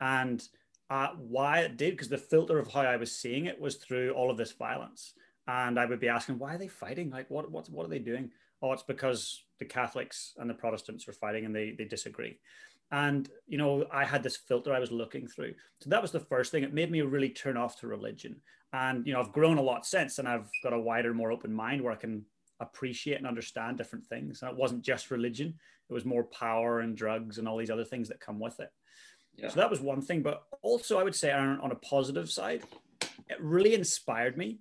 And 0.01 0.43
uh, 0.91 1.09
why 1.17 1.61
it 1.61 1.77
did, 1.77 1.93
because 1.93 2.09
the 2.09 2.19
filter 2.19 2.59
of 2.59 2.73
how 2.73 2.81
I 2.83 2.97
was 2.97 3.17
seeing 3.17 3.47
it 3.47 3.61
was 3.61 3.77
through 3.77 4.13
all 4.13 4.31
of 4.31 4.37
this 4.37 4.53
violence. 4.53 5.15
And 5.49 5.79
I 5.79 5.87
would 5.87 6.01
be 6.01 6.09
asking, 6.09 6.39
why 6.39 6.55
are 6.55 6.59
they 6.59 6.69
fighting? 6.69 7.11
Like, 7.11 7.31
what, 7.31 7.51
what, 7.51 7.69
what 7.71 7.87
are 7.87 7.91
they 7.91 7.99
doing? 7.99 8.31
Oh, 8.61 8.73
it's 8.73 8.83
because 8.83 9.45
the 9.59 9.65
Catholics 9.65 10.35
and 10.39 10.49
the 10.49 10.55
Protestants 10.55 11.09
are 11.09 11.13
fighting 11.13 11.45
and 11.45 11.55
they, 11.55 11.75
they 11.77 11.85
disagree 11.85 12.39
and 12.93 13.31
you 13.49 13.59
know 13.59 13.85
i 13.91 14.05
had 14.05 14.23
this 14.23 14.37
filter 14.37 14.73
i 14.73 14.79
was 14.79 14.93
looking 14.93 15.27
through. 15.27 15.55
So 15.81 15.91
that 15.91 16.03
was 16.03 16.13
the 16.13 16.21
first 16.21 16.53
thing. 16.53 16.63
It 16.63 16.75
made 16.75 16.91
me 16.91 17.01
really 17.01 17.31
turn 17.31 17.57
off 17.57 17.81
to 17.81 17.89
religion. 17.89 18.37
And 18.73 19.07
you 19.07 19.13
know 19.13 19.21
i've 19.21 19.33
grown 19.33 19.59
a 19.59 19.63
lot 19.63 19.85
since 19.85 20.19
and 20.19 20.29
i've 20.29 20.49
got 20.63 20.73
a 20.73 20.81
wider 20.81 21.13
more 21.13 21.33
open 21.33 21.53
mind 21.53 21.83
where 21.83 21.93
i 21.93 21.97
can 21.97 22.25
appreciate 22.61 23.17
and 23.17 23.27
understand 23.27 23.77
different 23.77 24.07
things. 24.07 24.43
And 24.43 24.51
it 24.51 24.57
wasn't 24.57 24.85
just 24.85 25.11
religion. 25.11 25.55
It 25.91 25.93
was 25.93 26.05
more 26.05 26.25
power 26.25 26.81
and 26.81 26.97
drugs 26.97 27.39
and 27.39 27.49
all 27.49 27.57
these 27.57 27.71
other 27.71 27.85
things 27.85 28.09
that 28.09 28.21
come 28.21 28.39
with 28.39 28.61
it. 28.61 28.71
Yeah. 29.35 29.49
so 29.49 29.57
that 29.57 29.71
was 29.71 29.81
one 29.81 30.03
thing. 30.03 30.23
But 30.23 30.43
also 30.63 30.99
i 30.99 31.03
would 31.03 31.15
say 31.17 31.33
on, 31.33 31.59
on 31.61 31.73
a 31.73 31.77
positive 31.77 32.31
side 32.31 32.63
it 33.29 33.41
really 33.41 33.75
inspired 33.75 34.37
me 34.37 34.59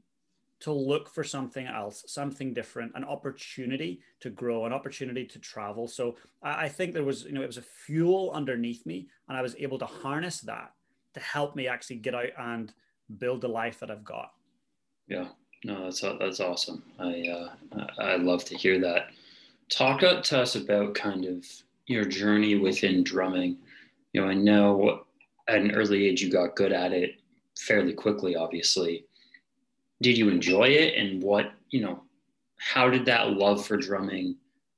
to 0.61 0.71
look 0.71 1.09
for 1.09 1.23
something 1.23 1.65
else, 1.65 2.03
something 2.07 2.53
different, 2.53 2.91
an 2.95 3.03
opportunity 3.03 3.99
to 4.19 4.29
grow, 4.29 4.65
an 4.65 4.73
opportunity 4.73 5.25
to 5.25 5.39
travel. 5.39 5.87
So 5.87 6.15
I, 6.43 6.69
think 6.69 6.93
there 6.93 7.03
was, 7.03 7.23
you 7.23 7.33
know, 7.33 7.41
it 7.41 7.47
was 7.47 7.57
a 7.57 7.63
fuel 7.63 8.31
underneath 8.33 8.85
me, 8.85 9.07
and 9.27 9.37
I 9.37 9.41
was 9.41 9.55
able 9.57 9.79
to 9.79 9.85
harness 9.85 10.39
that 10.41 10.71
to 11.15 11.19
help 11.19 11.55
me 11.55 11.67
actually 11.67 11.97
get 11.97 12.15
out 12.15 12.29
and 12.37 12.71
build 13.17 13.41
the 13.41 13.47
life 13.47 13.79
that 13.79 13.89
I've 13.89 14.03
got. 14.03 14.31
Yeah, 15.07 15.29
no, 15.65 15.85
that's 15.85 16.01
that's 16.01 16.39
awesome. 16.39 16.83
I 16.99 17.27
uh, 17.27 17.87
I 17.99 18.15
love 18.15 18.45
to 18.45 18.55
hear 18.55 18.79
that. 18.79 19.07
Talk 19.69 20.01
to 20.01 20.39
us 20.39 20.55
about 20.55 20.95
kind 20.95 21.25
of 21.25 21.45
your 21.87 22.05
journey 22.05 22.55
within 22.55 23.03
drumming. 23.03 23.57
You 24.13 24.21
know, 24.21 24.27
I 24.27 24.35
know 24.35 25.05
at 25.47 25.57
an 25.57 25.71
early 25.71 26.07
age 26.07 26.21
you 26.21 26.31
got 26.31 26.55
good 26.55 26.71
at 26.71 26.93
it 26.93 27.15
fairly 27.57 27.93
quickly, 27.93 28.35
obviously 28.35 29.05
did 30.01 30.17
you 30.17 30.29
enjoy 30.29 30.67
it 30.67 30.95
and 30.95 31.23
what 31.23 31.53
you 31.69 31.81
know 31.81 32.03
how 32.57 32.89
did 32.89 33.05
that 33.05 33.31
love 33.31 33.65
for 33.65 33.77
drumming 33.77 34.35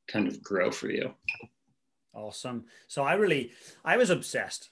kind 0.07 0.27
of 0.27 0.41
grow 0.43 0.69
for 0.69 0.89
you 0.89 1.13
awesome 2.13 2.65
so 2.87 3.03
i 3.03 3.13
really 3.13 3.51
i 3.83 3.97
was 3.97 4.09
obsessed 4.09 4.69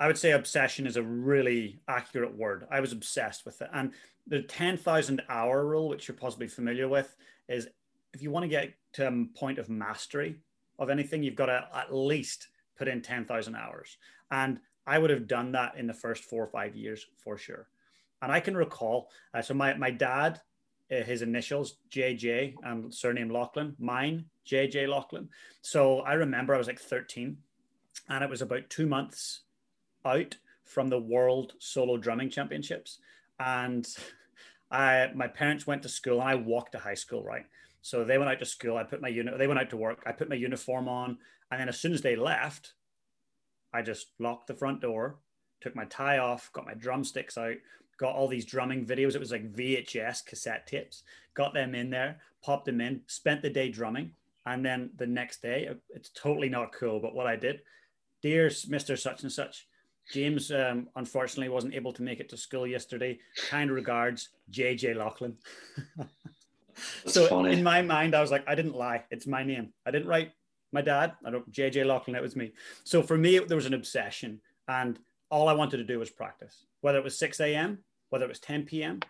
I 0.00 0.06
would 0.06 0.18
say 0.18 0.32
obsession 0.32 0.86
is 0.86 0.96
a 0.96 1.02
really 1.02 1.80
accurate 1.88 2.36
word. 2.36 2.66
I 2.70 2.80
was 2.80 2.92
obsessed 2.92 3.44
with 3.44 3.62
it. 3.62 3.70
And 3.72 3.92
the 4.26 4.42
10,000 4.42 5.22
hour 5.28 5.64
rule, 5.64 5.88
which 5.88 6.08
you're 6.08 6.16
possibly 6.16 6.48
familiar 6.48 6.88
with, 6.88 7.14
is 7.48 7.68
if 8.12 8.22
you 8.22 8.30
want 8.30 8.44
to 8.44 8.48
get 8.48 8.74
to 8.94 9.06
a 9.06 9.24
point 9.38 9.58
of 9.58 9.68
mastery 9.68 10.36
of 10.78 10.90
anything, 10.90 11.22
you've 11.22 11.36
got 11.36 11.46
to 11.46 11.68
at 11.74 11.94
least 11.94 12.48
put 12.76 12.88
in 12.88 13.02
10,000 13.02 13.54
hours. 13.54 13.96
And 14.30 14.58
I 14.86 14.98
would 14.98 15.10
have 15.10 15.28
done 15.28 15.52
that 15.52 15.76
in 15.76 15.86
the 15.86 15.94
first 15.94 16.24
four 16.24 16.42
or 16.42 16.48
five 16.48 16.74
years 16.74 17.06
for 17.22 17.38
sure. 17.38 17.68
And 18.24 18.32
I 18.32 18.40
can 18.40 18.56
recall, 18.56 19.10
uh, 19.34 19.42
so 19.42 19.52
my, 19.52 19.74
my 19.74 19.90
dad, 19.90 20.40
uh, 20.90 21.02
his 21.02 21.20
initials, 21.20 21.76
JJ, 21.90 22.54
and 22.62 22.92
surname 22.92 23.28
Laughlin, 23.28 23.76
mine, 23.78 24.24
JJ 24.50 24.88
Laughlin. 24.88 25.28
So 25.60 26.00
I 26.00 26.14
remember 26.14 26.54
I 26.54 26.58
was 26.58 26.66
like 26.66 26.80
13 26.80 27.36
and 28.08 28.24
it 28.24 28.30
was 28.30 28.40
about 28.40 28.70
two 28.70 28.86
months 28.86 29.42
out 30.06 30.38
from 30.64 30.88
the 30.88 30.98
World 30.98 31.52
Solo 31.58 31.98
Drumming 31.98 32.30
Championships. 32.30 32.98
And 33.38 33.86
I, 34.70 35.10
my 35.14 35.28
parents 35.28 35.66
went 35.66 35.82
to 35.82 35.90
school 35.90 36.20
and 36.20 36.28
I 36.28 36.34
walked 36.34 36.72
to 36.72 36.78
high 36.78 36.94
school, 36.94 37.22
right? 37.22 37.44
So 37.82 38.04
they 38.04 38.16
went 38.16 38.30
out 38.30 38.38
to 38.38 38.46
school. 38.46 38.78
I 38.78 38.84
put 38.84 39.02
my 39.02 39.08
unit, 39.08 39.36
they 39.36 39.46
went 39.46 39.60
out 39.60 39.68
to 39.70 39.76
work. 39.76 40.02
I 40.06 40.12
put 40.12 40.30
my 40.30 40.36
uniform 40.36 40.88
on. 40.88 41.18
And 41.50 41.60
then 41.60 41.68
as 41.68 41.78
soon 41.78 41.92
as 41.92 42.00
they 42.00 42.16
left, 42.16 42.72
I 43.74 43.82
just 43.82 44.06
locked 44.18 44.46
the 44.46 44.54
front 44.54 44.80
door, 44.80 45.18
took 45.60 45.76
my 45.76 45.84
tie 45.84 46.16
off, 46.16 46.50
got 46.54 46.64
my 46.64 46.72
drumsticks 46.72 47.36
out, 47.36 47.56
got 47.98 48.14
all 48.14 48.28
these 48.28 48.44
drumming 48.44 48.86
videos. 48.86 49.14
It 49.14 49.20
was 49.20 49.32
like 49.32 49.52
VHS 49.52 50.24
cassette 50.26 50.66
tapes, 50.66 51.02
got 51.34 51.54
them 51.54 51.74
in 51.74 51.90
there, 51.90 52.20
popped 52.42 52.66
them 52.66 52.80
in, 52.80 53.00
spent 53.06 53.42
the 53.42 53.50
day 53.50 53.70
drumming. 53.70 54.12
And 54.46 54.64
then 54.64 54.90
the 54.96 55.06
next 55.06 55.40
day, 55.40 55.70
it's 55.90 56.10
totally 56.10 56.48
not 56.48 56.72
cool. 56.72 57.00
But 57.00 57.14
what 57.14 57.26
I 57.26 57.36
did, 57.36 57.62
dear 58.22 58.48
Mr. 58.48 58.98
Such 58.98 59.22
and 59.22 59.32
Such, 59.32 59.66
James 60.12 60.50
um, 60.52 60.88
unfortunately 60.96 61.48
wasn't 61.48 61.74
able 61.74 61.92
to 61.92 62.02
make 62.02 62.20
it 62.20 62.28
to 62.28 62.36
school 62.36 62.66
yesterday. 62.66 63.18
Kind 63.48 63.70
regards, 63.70 64.30
JJ 64.50 64.96
Laughlin. 64.96 65.36
so 67.06 67.26
funny. 67.26 67.52
in 67.52 67.62
my 67.62 67.80
mind, 67.80 68.14
I 68.14 68.20
was 68.20 68.30
like, 68.30 68.44
I 68.46 68.54
didn't 68.54 68.76
lie. 68.76 69.04
It's 69.10 69.26
my 69.26 69.42
name. 69.42 69.72
I 69.86 69.90
didn't 69.90 70.08
write 70.08 70.32
my 70.72 70.82
dad. 70.82 71.12
I 71.24 71.30
don't 71.30 71.50
JJ 71.50 71.86
Laughlin. 71.86 72.16
It 72.16 72.22
was 72.22 72.36
me. 72.36 72.52
So 72.84 73.02
for 73.02 73.16
me, 73.16 73.38
there 73.38 73.56
was 73.56 73.66
an 73.66 73.74
obsession, 73.74 74.40
and 74.68 74.98
all 75.30 75.48
I 75.48 75.54
wanted 75.54 75.78
to 75.78 75.84
do 75.84 75.98
was 75.98 76.10
practice. 76.10 76.66
Whether 76.84 76.98
it 76.98 77.04
was 77.04 77.16
6 77.18 77.40
a.m., 77.40 77.78
whether 78.10 78.26
it 78.26 78.28
was 78.28 78.40
10 78.40 78.64
p.m. 78.64 79.00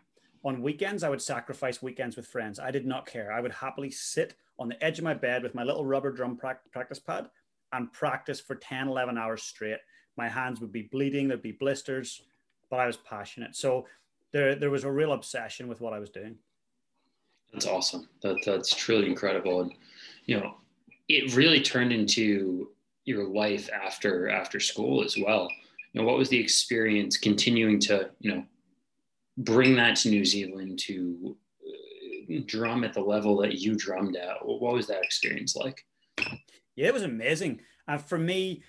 On 0.44 0.62
weekends, 0.62 1.02
I 1.02 1.08
would 1.08 1.20
sacrifice 1.20 1.82
weekends 1.82 2.14
with 2.14 2.26
friends. 2.26 2.60
I 2.60 2.70
did 2.70 2.86
not 2.86 3.04
care. 3.04 3.32
I 3.32 3.40
would 3.40 3.50
happily 3.50 3.90
sit 3.90 4.36
on 4.60 4.68
the 4.68 4.80
edge 4.84 4.98
of 4.98 5.04
my 5.04 5.14
bed 5.14 5.42
with 5.42 5.56
my 5.56 5.64
little 5.64 5.84
rubber 5.84 6.12
drum 6.12 6.36
practice 6.36 7.00
pad 7.00 7.28
and 7.72 7.92
practice 7.92 8.38
for 8.38 8.54
10, 8.54 8.86
11 8.86 9.18
hours 9.18 9.42
straight 9.42 9.78
my 10.16 10.28
hands 10.28 10.60
would 10.60 10.72
be 10.72 10.82
bleeding, 10.82 11.28
there'd 11.28 11.42
be 11.42 11.52
blisters, 11.52 12.22
but 12.70 12.78
I 12.78 12.86
was 12.86 12.96
passionate. 12.96 13.56
So 13.56 13.86
there, 14.32 14.54
there 14.54 14.70
was 14.70 14.84
a 14.84 14.90
real 14.90 15.12
obsession 15.12 15.68
with 15.68 15.80
what 15.80 15.92
I 15.92 15.98
was 15.98 16.10
doing. 16.10 16.36
That's 17.52 17.66
awesome. 17.66 18.08
That, 18.22 18.36
that's 18.44 18.74
truly 18.74 19.08
incredible. 19.08 19.62
And, 19.62 19.72
you 20.26 20.40
know, 20.40 20.56
it 21.08 21.34
really 21.34 21.60
turned 21.60 21.92
into 21.92 22.68
your 23.04 23.26
life 23.26 23.68
after, 23.72 24.28
after 24.28 24.60
school 24.60 25.04
as 25.04 25.16
well. 25.16 25.48
You 25.94 26.00
know, 26.00 26.06
what 26.08 26.18
was 26.18 26.28
the 26.28 26.38
experience 26.38 27.16
continuing 27.16 27.78
to, 27.80 28.10
you 28.18 28.34
know, 28.34 28.44
bring 29.38 29.76
that 29.76 29.96
to 29.98 30.10
New 30.10 30.24
Zealand 30.24 30.80
to 30.80 31.36
uh, 31.64 32.40
drum 32.46 32.82
at 32.82 32.92
the 32.92 33.00
level 33.00 33.36
that 33.38 33.60
you 33.60 33.76
drummed 33.76 34.16
at? 34.16 34.44
What 34.44 34.74
was 34.74 34.88
that 34.88 35.04
experience 35.04 35.54
like? 35.54 35.86
Yeah, 36.74 36.88
it 36.88 36.94
was 36.94 37.04
amazing. 37.04 37.60
And 37.86 38.00
for 38.00 38.18
me, 38.18 38.64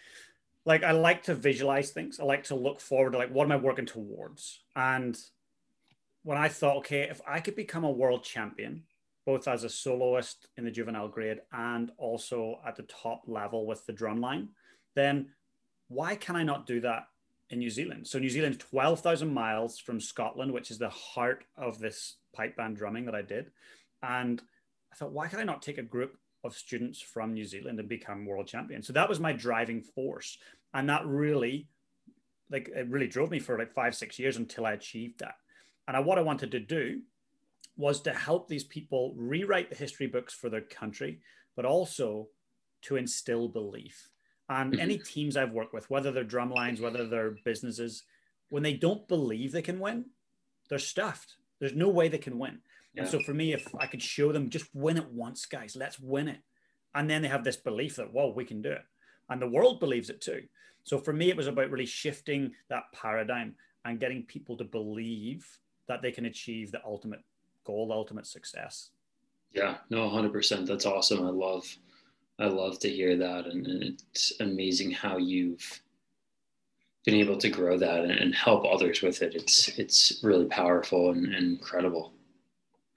like 0.66 0.84
I 0.84 0.92
like 0.92 1.24
to 1.24 1.34
visualize 1.34 1.90
things. 1.90 2.20
I 2.20 2.26
like 2.26 2.44
to 2.46 2.56
look 2.56 2.80
forward 2.80 3.14
to 3.14 3.18
like 3.18 3.32
what 3.32 3.46
am 3.46 3.52
I 3.52 3.58
working 3.58 3.88
towards? 3.88 4.62
And 4.76 5.18
when 6.22 6.38
I 6.38 6.48
thought, 6.48 6.78
okay, 6.78 7.08
if 7.10 7.22
I 7.28 7.40
could 7.40 7.56
become 7.56 7.84
a 7.84 7.92
world 7.92 8.24
champion, 8.24 8.84
both 9.26 9.48
as 9.48 9.64
a 9.64 9.70
soloist 9.70 10.48
in 10.58 10.66
the 10.66 10.72
juvenile 10.72 11.08
grade 11.08 11.42
and 11.52 11.92
also 11.98 12.60
at 12.66 12.76
the 12.76 12.84
top 12.84 13.24
level 13.26 13.66
with 13.66 13.84
the 13.88 13.94
drum 13.94 14.22
line, 14.22 14.50
then 14.96 15.30
why 15.88 16.16
can 16.16 16.36
I 16.36 16.44
not 16.44 16.68
do 16.68 16.82
that 16.82 17.08
in 17.50 17.60
New 17.60 17.70
Zealand? 17.70 18.08
So 18.08 18.20
New 18.20 18.30
Zealand's 18.30 18.58
12,000 18.58 19.34
miles 19.34 19.80
from 19.80 20.00
Scotland, 20.00 20.52
which 20.52 20.72
is 20.72 20.78
the 20.78 20.90
heart 20.90 21.46
of 21.58 21.80
this 21.80 22.16
pipe 22.34 22.56
band 22.58 22.78
drumming 22.78 23.06
that 23.06 23.16
I 23.16 23.22
did. 23.22 23.52
And 24.02 24.42
I 24.92 24.96
thought, 24.96 25.12
why 25.12 25.28
can 25.28 25.40
I 25.40 25.44
not 25.44 25.62
take 25.62 25.78
a 25.78 25.84
group 25.84 26.18
of 26.46 26.56
students 26.56 27.02
from 27.02 27.34
New 27.34 27.44
Zealand 27.44 27.80
and 27.80 27.90
become 27.90 28.26
world 28.26 28.48
champion. 28.48 28.84
So 28.84 28.94
that 28.94 29.10
was 29.10 29.20
my 29.20 29.34
driving 29.34 29.82
force. 29.82 30.38
And 30.74 30.88
that 30.90 31.06
really, 31.06 31.68
like, 32.52 32.70
it 32.70 32.88
really 32.88 33.08
drove 33.08 33.32
me 33.32 33.40
for 33.40 33.58
like 33.58 33.74
five, 33.74 33.96
six 33.96 34.20
years 34.20 34.38
until 34.38 34.66
I 34.66 34.74
achieved 34.74 35.20
that. 35.20 35.36
And 35.88 35.98
I, 35.98 36.00
what 36.00 36.20
I 36.20 36.22
wanted 36.22 36.52
to 36.52 36.60
do 36.60 37.02
was 37.78 38.00
to 38.02 38.14
help 38.14 38.48
these 38.48 38.64
people 38.64 39.14
rewrite 39.18 39.70
the 39.70 39.76
history 39.76 40.08
books 40.08 40.34
for 40.34 40.50
their 40.50 40.62
country, 40.62 41.20
but 41.56 41.66
also 41.66 42.28
to 42.84 42.96
instill 42.96 43.50
belief. 43.50 44.10
And 44.50 44.74
mm-hmm. 44.74 44.82
any 44.82 44.98
teams 44.98 45.38
I've 45.38 45.54
worked 45.54 45.74
with, 45.74 45.90
whether 45.90 46.12
they're 46.12 46.24
drum 46.24 46.52
lines, 46.52 46.80
whether 46.80 47.08
they're 47.08 47.38
businesses, 47.44 48.04
when 48.50 48.64
they 48.64 48.74
don't 48.74 49.08
believe 49.08 49.52
they 49.52 49.62
can 49.62 49.80
win, 49.80 50.06
they're 50.70 50.80
stuffed. 50.80 51.36
There's 51.60 51.74
no 51.74 51.90
way 51.90 52.08
they 52.08 52.18
can 52.18 52.38
win. 52.38 52.60
Yeah. 52.94 53.02
And 53.02 53.12
so 53.12 53.20
for 53.22 53.34
me, 53.34 53.54
if 53.54 53.74
I 53.80 53.88
could 53.88 54.02
show 54.02 54.32
them 54.32 54.50
just 54.50 54.68
win 54.74 54.98
it 54.98 55.12
once, 55.12 55.46
guys, 55.46 55.76
let's 55.76 56.00
win 56.00 56.28
it. 56.28 56.40
And 56.94 57.10
then 57.10 57.22
they 57.22 57.28
have 57.28 57.44
this 57.44 57.58
belief 57.58 57.96
that, 57.98 58.14
whoa, 58.14 58.32
we 58.32 58.46
can 58.46 58.62
do 58.62 58.72
it. 58.72 58.84
And 59.30 59.42
the 59.42 59.50
world 59.50 59.80
believes 59.80 60.10
it 60.10 60.22
too. 60.22 60.44
So 60.84 61.00
for 61.00 61.12
me, 61.12 61.30
it 61.30 61.38
was 61.38 61.48
about 61.48 61.72
really 61.72 61.88
shifting 61.88 62.54
that 62.70 62.84
paradigm 62.94 63.56
and 63.84 64.00
getting 64.00 64.24
people 64.24 64.56
to 64.58 64.64
believe 64.64 65.46
that 65.88 66.02
they 66.02 66.12
can 66.12 66.26
achieve 66.26 66.72
the 66.72 66.82
ultimate 66.86 67.22
goal, 67.66 67.92
ultimate 67.92 68.28
success. 68.28 68.92
Yeah, 69.52 69.78
no, 69.90 70.10
100%. 70.10 70.66
That's 70.66 70.86
awesome. 70.86 71.26
I 71.26 71.30
love, 71.30 71.66
I 72.40 72.48
love 72.48 72.80
to 72.80 72.90
hear 72.90 73.16
that. 73.18 73.46
And, 73.48 73.66
and 73.68 73.84
it's 73.84 74.34
amazing 74.40 74.92
how 74.92 75.18
you've 75.18 75.82
been 77.06 77.16
able 77.16 77.38
to 77.38 77.50
grow 77.50 77.78
that 77.78 78.02
and, 78.02 78.12
and 78.12 78.36
help 78.36 78.66
others 78.66 79.02
with 79.02 79.22
it. 79.22 79.36
It's, 79.36 79.70
it's 79.80 80.20
really 80.24 80.46
powerful 80.46 81.12
and, 81.12 81.26
and 81.28 81.60
incredible. 81.60 82.14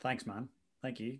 Thanks, 0.00 0.26
man. 0.26 0.48
Thank 0.82 1.00
you. 1.00 1.18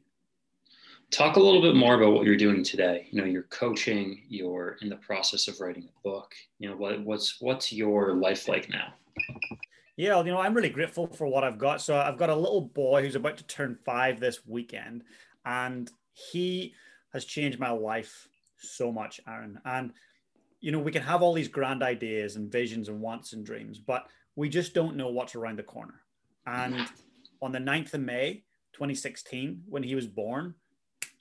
Talk 1.10 1.36
a 1.36 1.40
little 1.40 1.62
bit 1.62 1.74
more 1.74 1.94
about 1.94 2.12
what 2.12 2.26
you're 2.26 2.36
doing 2.36 2.62
today. 2.62 3.08
You 3.10 3.20
know, 3.20 3.26
you're 3.26 3.44
coaching, 3.44 4.22
you're 4.28 4.76
in 4.82 4.90
the 4.90 4.96
process 4.96 5.48
of 5.48 5.58
writing 5.58 5.88
a 5.88 6.08
book. 6.08 6.34
You 6.58 6.68
know, 6.68 6.76
what, 6.76 7.02
what's 7.02 7.40
what's 7.40 7.72
your 7.72 8.14
life 8.14 8.46
like 8.46 8.68
now? 8.68 8.92
Yeah, 9.96 10.18
you 10.18 10.30
know, 10.30 10.38
I'm 10.38 10.54
really 10.54 10.68
grateful 10.68 11.06
for 11.06 11.26
what 11.26 11.44
I've 11.44 11.58
got. 11.58 11.80
So 11.80 11.96
I've 11.96 12.18
got 12.18 12.28
a 12.28 12.36
little 12.36 12.60
boy 12.60 13.02
who's 13.02 13.16
about 13.16 13.38
to 13.38 13.44
turn 13.44 13.78
five 13.86 14.20
this 14.20 14.40
weekend, 14.46 15.02
and 15.46 15.90
he 16.12 16.74
has 17.18 17.24
changed 17.24 17.58
my 17.58 17.70
life 17.70 18.28
so 18.58 18.92
much, 18.92 19.20
Aaron. 19.26 19.60
And 19.64 19.92
you 20.60 20.72
know, 20.72 20.78
we 20.78 20.92
can 20.92 21.02
have 21.02 21.22
all 21.22 21.32
these 21.32 21.48
grand 21.48 21.82
ideas 21.82 22.36
and 22.36 22.50
visions 22.50 22.88
and 22.88 23.00
wants 23.00 23.32
and 23.32 23.44
dreams, 23.44 23.78
but 23.78 24.06
we 24.36 24.48
just 24.48 24.74
don't 24.74 24.96
know 24.96 25.08
what's 25.08 25.34
around 25.34 25.58
the 25.58 25.62
corner. 25.64 26.00
And 26.46 26.88
on 27.42 27.52
the 27.52 27.58
9th 27.58 27.94
of 27.94 28.00
May, 28.00 28.44
2016 28.72 29.62
when 29.68 29.82
he 29.82 29.94
was 29.94 30.06
born, 30.06 30.54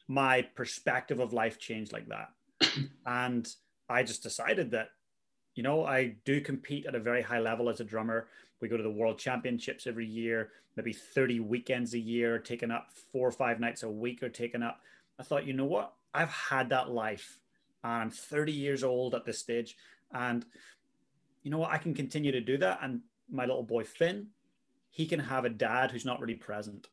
my 0.08 0.44
perspective 0.56 1.20
of 1.20 1.34
life 1.34 1.60
changed 1.60 1.94
like 1.94 2.08
that. 2.08 2.30
and 3.06 3.48
I 3.90 4.04
just 4.04 4.24
decided 4.24 4.72
that, 4.72 4.90
you 5.56 5.64
know, 5.64 5.86
I 5.86 6.16
do 6.26 6.40
compete 6.42 6.86
at 6.86 6.96
a 6.96 7.00
very 7.00 7.22
high 7.22 7.40
level 7.40 7.70
as 7.70 7.80
a 7.80 7.84
drummer. 7.84 8.28
We 8.62 8.70
go 8.70 8.78
to 8.78 8.84
the 8.84 8.90
world 8.90 9.20
championships 9.20 9.88
every 9.88 10.06
year, 10.06 10.52
maybe 10.76 10.94
30 10.94 11.40
weekends 11.42 11.94
a 11.94 12.00
year, 12.00 12.40
taking 12.40 12.72
up 12.72 12.90
four 13.12 13.28
or 13.28 13.32
five 13.32 13.60
nights 13.60 13.84
a 13.84 13.90
week 13.90 14.24
or 14.24 14.30
taking 14.30 14.64
up. 14.64 14.82
I 15.20 15.24
thought, 15.24 15.46
you 15.46 15.54
know 15.54 15.66
what? 15.66 15.94
I've 16.14 16.30
had 16.30 16.70
that 16.70 16.90
life. 16.90 17.40
And 17.84 17.94
I'm 17.94 18.10
30 18.10 18.52
years 18.52 18.84
old 18.84 19.16
at 19.16 19.26
this 19.26 19.40
stage. 19.40 19.76
And 20.12 20.46
you 21.44 21.52
know 21.52 21.60
what? 21.60 21.72
I 21.72 21.78
can 21.78 21.94
continue 21.94 22.32
to 22.32 22.42
do 22.42 22.58
that. 22.58 22.80
And 22.82 23.02
my 23.30 23.46
little 23.46 23.64
boy, 23.64 23.84
Finn, 23.84 24.28
he 24.90 25.06
can 25.06 25.20
have 25.20 25.46
a 25.46 25.50
dad 25.50 25.92
who's 25.92 26.06
not 26.06 26.20
really 26.20 26.36
present 26.36 26.88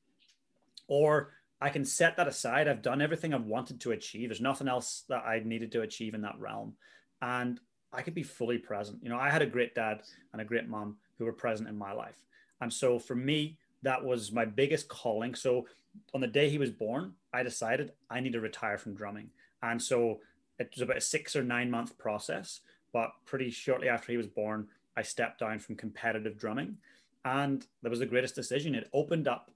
or 0.89 1.33
I 1.61 1.71
can 1.71 1.85
set 1.85 2.17
that 2.17 2.29
aside. 2.29 2.69
I've 2.69 2.83
done 2.83 3.01
everything 3.01 3.33
I've 3.33 3.47
wanted 3.47 3.81
to 3.83 3.93
achieve. 3.93 4.29
There's 4.29 4.41
nothing 4.41 4.69
else 4.69 5.05
that 5.09 5.25
I 5.25 5.41
needed 5.45 5.73
to 5.73 5.83
achieve 5.83 6.15
in 6.15 6.23
that 6.23 6.39
realm. 6.39 6.75
And 7.23 7.61
I 7.93 8.03
could 8.03 8.15
be 8.15 8.23
fully 8.23 8.59
present. 8.59 8.99
You 9.03 9.09
know, 9.09 9.19
I 9.19 9.31
had 9.31 9.43
a 9.43 9.47
great 9.47 9.75
dad 9.75 10.03
and 10.33 10.43
a 10.43 10.45
great 10.45 10.69
mom 10.69 10.97
who 11.19 11.25
were 11.25 11.33
present 11.33 11.69
in 11.69 11.79
my 11.79 11.93
life. 11.93 12.23
And 12.61 12.73
so 12.73 12.99
for 12.99 13.15
me, 13.15 13.59
that 13.83 14.05
was 14.05 14.33
my 14.33 14.45
biggest 14.45 14.89
calling. 14.89 15.35
So 15.35 15.67
on 16.13 16.21
the 16.21 16.27
day 16.27 16.49
he 16.51 16.59
was 16.59 16.71
born, 16.71 17.13
I 17.35 17.43
decided 17.43 17.93
I 18.09 18.21
need 18.21 18.33
to 18.35 18.41
retire 18.41 18.79
from 18.79 18.95
drumming. 18.95 19.29
And 19.63 19.83
so 19.83 20.21
it 20.59 20.71
was 20.75 20.83
about 20.83 20.97
a 20.99 21.01
six 21.01 21.35
or 21.37 21.43
nine 21.43 21.71
month 21.71 21.99
process. 21.99 22.61
But 22.93 23.11
pretty 23.27 23.51
shortly 23.51 23.89
after 23.89 24.13
he 24.13 24.17
was 24.17 24.29
born, 24.29 24.69
I 24.97 25.03
stepped 25.03 25.41
down 25.41 25.59
from 25.59 25.75
competitive 25.77 26.39
drumming. 26.39 26.79
And 27.25 27.67
that 27.83 27.91
was 27.91 27.99
the 27.99 28.07
greatest 28.07 28.35
decision. 28.37 28.75
It 28.75 28.89
opened 28.93 29.27
up 29.27 29.51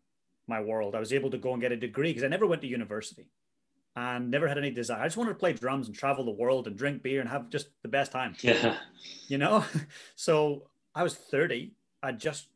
my 0.47 0.61
world. 0.61 0.95
I 0.95 1.01
was 1.01 1.13
able 1.13 1.31
to 1.31 1.39
go 1.39 1.53
and 1.53 1.61
get 1.63 1.73
a 1.73 1.77
degree 1.77 2.11
because 2.11 2.25
I 2.25 2.29
never 2.29 2.47
went 2.47 2.63
to 2.63 2.69
university. 2.69 3.27
and 3.97 4.31
never 4.31 4.49
had 4.49 4.59
any 4.59 4.71
desire. 4.71 5.03
I 5.03 5.07
just 5.07 5.17
wanted 5.17 5.35
to 5.35 5.39
play 5.39 5.53
drums 5.53 5.87
and 5.89 5.97
travel 5.97 6.25
the 6.25 6.31
world 6.43 6.67
and 6.67 6.77
drink 6.77 7.03
beer 7.03 7.21
and 7.21 7.29
have 7.29 7.51
just 7.51 7.69
the 7.83 7.89
best 7.89 8.13
time. 8.13 8.35
Yeah. 8.43 8.77
You 9.29 9.39
know? 9.39 9.65
So 10.17 10.65
I 10.95 11.03
was 11.03 11.15
30. 11.15 11.73
I 12.03 12.13
just 12.13 12.49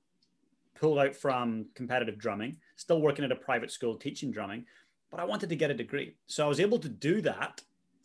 pulled 0.80 0.98
out 0.98 1.14
from 1.14 1.66
competitive 1.74 2.18
drumming, 2.18 2.56
still 2.76 3.00
working 3.00 3.24
at 3.24 3.32
a 3.32 3.36
private 3.36 3.70
school 3.70 3.96
teaching 3.96 4.30
drumming, 4.32 4.64
but 5.12 5.20
I 5.20 5.24
wanted 5.24 5.50
to 5.50 5.56
get 5.56 5.70
a 5.70 5.74
degree. 5.74 6.16
So 6.26 6.44
I 6.44 6.48
was 6.48 6.58
able 6.58 6.78
to 6.78 6.88
do 6.88 7.20
that 7.20 7.60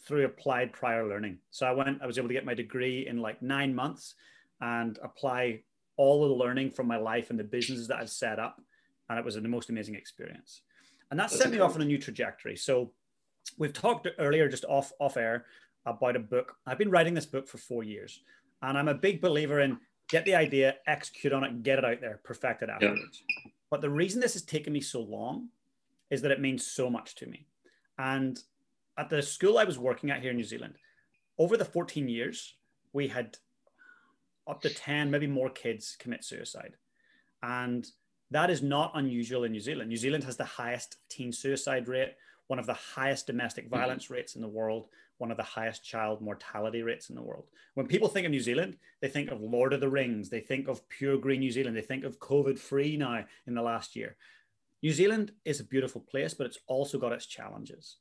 through 0.05 0.25
applied 0.25 0.73
prior 0.73 1.07
learning. 1.07 1.39
So 1.49 1.65
I 1.65 1.71
went, 1.71 2.01
I 2.01 2.05
was 2.05 2.17
able 2.17 2.27
to 2.27 2.33
get 2.33 2.45
my 2.45 2.53
degree 2.53 3.07
in 3.07 3.21
like 3.21 3.41
nine 3.41 3.73
months 3.73 4.13
and 4.61 4.99
apply 5.01 5.61
all 5.95 6.23
of 6.23 6.29
the 6.29 6.35
learning 6.35 6.71
from 6.71 6.85
my 6.85 6.97
life 6.97 7.29
and 7.29 7.39
the 7.39 7.43
businesses 7.43 7.87
that 7.87 7.97
I've 7.97 8.09
set 8.09 8.39
up. 8.39 8.61
And 9.09 9.17
it 9.17 9.25
was 9.25 9.35
the 9.35 9.41
most 9.41 9.69
amazing 9.69 9.95
experience. 9.95 10.61
And 11.09 11.19
that 11.19 11.29
That's 11.29 11.41
set 11.41 11.51
me 11.51 11.59
off 11.59 11.75
on 11.75 11.81
a 11.81 11.85
new 11.85 11.97
trajectory. 11.97 12.57
So 12.57 12.91
we've 13.57 13.73
talked 13.73 14.07
earlier 14.19 14.49
just 14.49 14.65
off 14.65 14.91
off 14.99 15.15
air 15.15 15.45
about 15.85 16.17
a 16.17 16.19
book. 16.19 16.57
I've 16.65 16.77
been 16.77 16.91
writing 16.91 17.13
this 17.13 17.25
book 17.25 17.47
for 17.47 17.57
four 17.57 17.83
years, 17.83 18.19
and 18.61 18.77
I'm 18.77 18.89
a 18.89 18.93
big 18.93 19.21
believer 19.21 19.61
in 19.61 19.77
get 20.09 20.25
the 20.25 20.35
idea, 20.35 20.75
execute 20.85 21.31
on 21.31 21.45
it, 21.45 21.63
get 21.63 21.79
it 21.79 21.85
out 21.85 22.01
there, 22.01 22.19
perfect 22.23 22.63
it 22.63 22.69
afterwards. 22.69 23.23
Yeah. 23.45 23.51
But 23.69 23.81
the 23.81 23.89
reason 23.89 24.19
this 24.19 24.33
has 24.33 24.43
taken 24.43 24.73
me 24.73 24.81
so 24.81 25.01
long 25.01 25.49
is 26.09 26.21
that 26.21 26.31
it 26.31 26.41
means 26.41 26.65
so 26.65 26.89
much 26.89 27.15
to 27.15 27.25
me. 27.25 27.47
And 27.97 28.39
at 28.97 29.09
the 29.09 29.21
school 29.21 29.57
I 29.57 29.63
was 29.63 29.79
working 29.79 30.09
at 30.09 30.21
here 30.21 30.31
in 30.31 30.37
New 30.37 30.43
Zealand, 30.43 30.75
over 31.37 31.57
the 31.57 31.65
14 31.65 32.07
years, 32.07 32.55
we 32.93 33.07
had 33.07 33.37
up 34.47 34.61
to 34.61 34.69
10, 34.69 35.11
maybe 35.11 35.27
more 35.27 35.49
kids 35.49 35.95
commit 35.99 36.23
suicide. 36.23 36.75
And 37.43 37.85
that 38.31 38.49
is 38.49 38.61
not 38.61 38.91
unusual 38.95 39.43
in 39.43 39.51
New 39.51 39.59
Zealand. 39.59 39.89
New 39.89 39.97
Zealand 39.97 40.23
has 40.23 40.37
the 40.37 40.45
highest 40.45 40.97
teen 41.09 41.31
suicide 41.31 41.87
rate 41.87 42.15
one 42.47 42.59
of 42.59 42.65
the 42.65 42.73
highest 42.73 43.27
domestic 43.27 43.65
mm-hmm. 43.65 43.75
violence 43.75 44.05
mm-hmm. 44.05 44.15
rates 44.15 44.35
in 44.35 44.41
the 44.41 44.47
world, 44.47 44.87
one 45.17 45.31
of 45.31 45.37
the 45.37 45.43
highest 45.43 45.83
child 45.83 46.21
mortality 46.21 46.81
rates 46.81 47.09
in 47.09 47.15
the 47.15 47.21
world. 47.21 47.45
When 47.75 47.87
people 47.87 48.07
think 48.07 48.25
of 48.25 48.31
New 48.31 48.39
Zealand, 48.39 48.77
they 49.01 49.09
think 49.09 49.29
of 49.29 49.41
Lord 49.41 49.73
of 49.73 49.81
the 49.81 49.89
Rings, 49.89 50.29
they 50.29 50.39
think 50.39 50.67
of 50.67 50.87
pure 50.89 51.17
green 51.17 51.41
New 51.41 51.51
Zealand, 51.51 51.75
they 51.75 51.81
think 51.81 52.03
of 52.03 52.19
COVID 52.19 52.57
free 52.57 52.97
now 52.97 53.25
in 53.45 53.53
the 53.53 53.61
last 53.61 53.95
year. 53.95 54.15
New 54.83 54.91
Zealand 54.91 55.31
is 55.45 55.59
a 55.59 55.65
beautiful 55.65 56.01
place, 56.01 56.33
but 56.33 56.45
it's 56.45 56.59
also 56.67 56.99
got 56.99 57.11
its 57.11 57.25
challenges. 57.25 57.97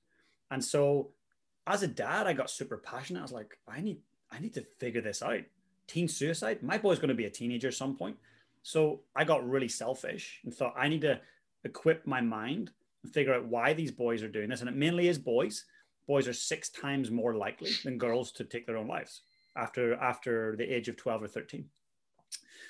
And 0.50 0.62
so 0.62 1.10
as 1.66 1.82
a 1.82 1.88
dad, 1.88 2.26
I 2.26 2.32
got 2.32 2.50
super 2.50 2.76
passionate. 2.76 3.20
I 3.20 3.22
was 3.22 3.32
like, 3.32 3.58
I 3.66 3.80
need, 3.80 3.98
I 4.30 4.38
need 4.38 4.54
to 4.54 4.66
figure 4.78 5.00
this 5.00 5.22
out. 5.22 5.40
Teen 5.86 6.08
suicide. 6.08 6.62
My 6.62 6.78
boy's 6.78 6.98
going 6.98 7.08
to 7.08 7.14
be 7.14 7.24
a 7.24 7.30
teenager 7.30 7.68
at 7.68 7.74
some 7.74 7.96
point. 7.96 8.16
So 8.62 9.00
I 9.14 9.24
got 9.24 9.48
really 9.48 9.68
selfish 9.68 10.40
and 10.44 10.52
thought 10.52 10.74
I 10.76 10.88
need 10.88 11.02
to 11.02 11.20
equip 11.64 12.06
my 12.06 12.20
mind 12.20 12.70
and 13.02 13.12
figure 13.12 13.34
out 13.34 13.46
why 13.46 13.72
these 13.72 13.90
boys 13.90 14.22
are 14.22 14.28
doing 14.28 14.48
this. 14.48 14.60
And 14.60 14.68
it 14.68 14.76
mainly 14.76 15.08
is 15.08 15.18
boys. 15.18 15.64
Boys 16.06 16.28
are 16.28 16.32
six 16.32 16.68
times 16.68 17.10
more 17.10 17.34
likely 17.34 17.70
than 17.84 17.98
girls 17.98 18.32
to 18.32 18.44
take 18.44 18.66
their 18.66 18.76
own 18.76 18.86
lives 18.86 19.22
after 19.56 19.94
after 19.94 20.54
the 20.56 20.64
age 20.64 20.88
of 20.88 20.96
12 20.96 21.22
or 21.24 21.28
13. 21.28 21.64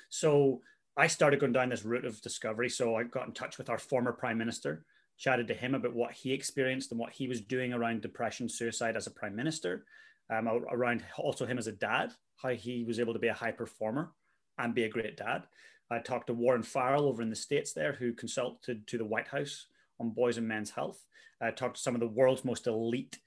So 0.09 0.61
I 0.99 1.05
started 1.05 1.39
going 1.39 1.53
down 1.53 1.69
this 1.69 1.85
route 1.85 2.05
of 2.05 2.19
discovery. 2.21 2.69
So 2.69 2.95
I 2.95 3.03
got 3.03 3.27
in 3.27 3.33
touch 3.33 3.59
with 3.59 3.69
our 3.69 3.77
former 3.77 4.11
prime 4.11 4.37
minister, 4.37 4.83
chatted 5.17 5.47
to 5.47 5.53
him 5.53 5.75
about 5.75 5.93
what 5.93 6.11
he 6.11 6.33
experienced 6.33 6.91
and 6.91 6.99
what 6.99 7.13
he 7.13 7.27
was 7.27 7.39
doing 7.39 7.71
around 7.71 8.01
depression, 8.01 8.49
suicide 8.49 8.97
as 8.97 9.05
a 9.05 9.11
prime 9.11 9.35
minister, 9.35 9.85
um, 10.31 10.47
around 10.47 11.03
also 11.17 11.45
him 11.45 11.59
as 11.59 11.67
a 11.67 11.71
dad, 11.71 12.13
how 12.37 12.49
he 12.49 12.83
was 12.83 12.99
able 12.99 13.13
to 13.13 13.19
be 13.19 13.27
a 13.27 13.33
high 13.33 13.51
performer 13.51 14.11
and 14.57 14.73
be 14.73 14.85
a 14.85 14.89
great 14.89 15.15
dad. 15.15 15.43
I 15.91 15.99
talked 15.99 16.27
to 16.27 16.33
Warren 16.33 16.63
Farrell 16.63 17.05
over 17.05 17.21
in 17.21 17.29
the 17.29 17.35
States 17.35 17.73
there, 17.73 17.93
who 17.93 18.11
consulted 18.11 18.87
to 18.87 18.97
the 18.97 19.05
White 19.05 19.27
House 19.27 19.67
on 19.99 20.09
boys 20.09 20.37
and 20.37 20.47
men's 20.47 20.71
health. 20.71 21.05
I 21.39 21.51
talked 21.51 21.75
to 21.75 21.81
some 21.81 21.93
of 21.93 22.01
the 22.01 22.07
world's 22.07 22.43
most 22.43 22.65
elite 22.65 23.19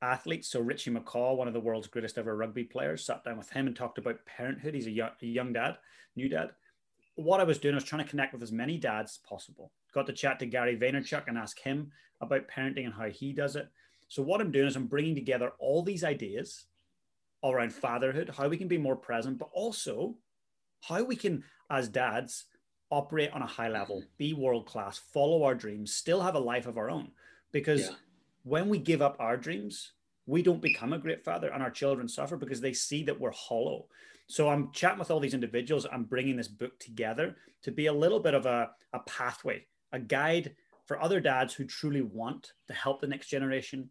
athletes. 0.00 0.48
So 0.48 0.60
Richie 0.60 0.90
McCaw, 0.90 1.36
one 1.36 1.46
of 1.46 1.54
the 1.54 1.60
world's 1.60 1.86
greatest 1.88 2.16
ever 2.16 2.34
rugby 2.34 2.64
players, 2.64 3.04
sat 3.04 3.22
down 3.22 3.36
with 3.36 3.50
him 3.50 3.66
and 3.66 3.76
talked 3.76 3.98
about 3.98 4.24
parenthood. 4.24 4.74
He's 4.74 4.86
a 4.86 4.90
young, 4.90 5.10
a 5.20 5.26
young 5.26 5.52
dad, 5.52 5.76
new 6.16 6.30
dad. 6.30 6.50
What 7.18 7.40
I 7.40 7.44
was 7.44 7.58
doing, 7.58 7.74
I 7.74 7.76
was 7.76 7.84
trying 7.84 8.04
to 8.04 8.08
connect 8.08 8.32
with 8.32 8.44
as 8.44 8.52
many 8.52 8.78
dads 8.78 9.12
as 9.12 9.28
possible. 9.28 9.72
Got 9.92 10.06
to 10.06 10.12
chat 10.12 10.38
to 10.38 10.46
Gary 10.46 10.76
Vaynerchuk 10.76 11.24
and 11.26 11.36
ask 11.36 11.58
him 11.58 11.90
about 12.20 12.48
parenting 12.48 12.84
and 12.84 12.94
how 12.94 13.08
he 13.08 13.32
does 13.32 13.56
it. 13.56 13.68
So 14.06 14.22
what 14.22 14.40
I'm 14.40 14.52
doing 14.52 14.68
is 14.68 14.76
I'm 14.76 14.86
bringing 14.86 15.16
together 15.16 15.50
all 15.58 15.82
these 15.82 16.04
ideas 16.04 16.66
around 17.44 17.72
fatherhood, 17.72 18.32
how 18.36 18.48
we 18.48 18.56
can 18.56 18.68
be 18.68 18.78
more 18.78 18.94
present, 18.94 19.36
but 19.36 19.50
also 19.52 20.14
how 20.82 21.02
we 21.02 21.16
can, 21.16 21.42
as 21.68 21.88
dads, 21.88 22.44
operate 22.90 23.32
on 23.32 23.42
a 23.42 23.46
high 23.46 23.68
level, 23.68 24.04
be 24.16 24.32
world 24.32 24.66
class, 24.66 24.96
follow 24.96 25.42
our 25.42 25.56
dreams, 25.56 25.92
still 25.92 26.20
have 26.20 26.36
a 26.36 26.40
life 26.40 26.66
of 26.66 26.78
our 26.78 26.88
own. 26.88 27.10
Because 27.50 27.80
yeah. 27.80 27.96
when 28.44 28.68
we 28.68 28.78
give 28.78 29.02
up 29.02 29.16
our 29.18 29.36
dreams, 29.36 29.92
we 30.26 30.42
don't 30.42 30.62
become 30.62 30.92
a 30.92 30.98
great 30.98 31.24
father 31.24 31.48
and 31.48 31.64
our 31.64 31.70
children 31.70 32.08
suffer 32.08 32.36
because 32.36 32.60
they 32.60 32.72
see 32.72 33.02
that 33.02 33.18
we're 33.18 33.32
hollow. 33.32 33.86
So 34.28 34.50
I'm 34.50 34.70
chatting 34.72 34.98
with 34.98 35.10
all 35.10 35.20
these 35.20 35.34
individuals. 35.34 35.86
I'm 35.90 36.04
bringing 36.04 36.36
this 36.36 36.48
book 36.48 36.78
together 36.78 37.36
to 37.62 37.72
be 37.72 37.86
a 37.86 37.92
little 37.92 38.20
bit 38.20 38.34
of 38.34 38.46
a, 38.46 38.70
a 38.92 39.00
pathway, 39.00 39.64
a 39.92 39.98
guide 39.98 40.54
for 40.86 41.00
other 41.02 41.18
dads 41.18 41.54
who 41.54 41.64
truly 41.64 42.02
want 42.02 42.52
to 42.66 42.74
help 42.74 43.00
the 43.00 43.06
next 43.06 43.28
generation, 43.28 43.88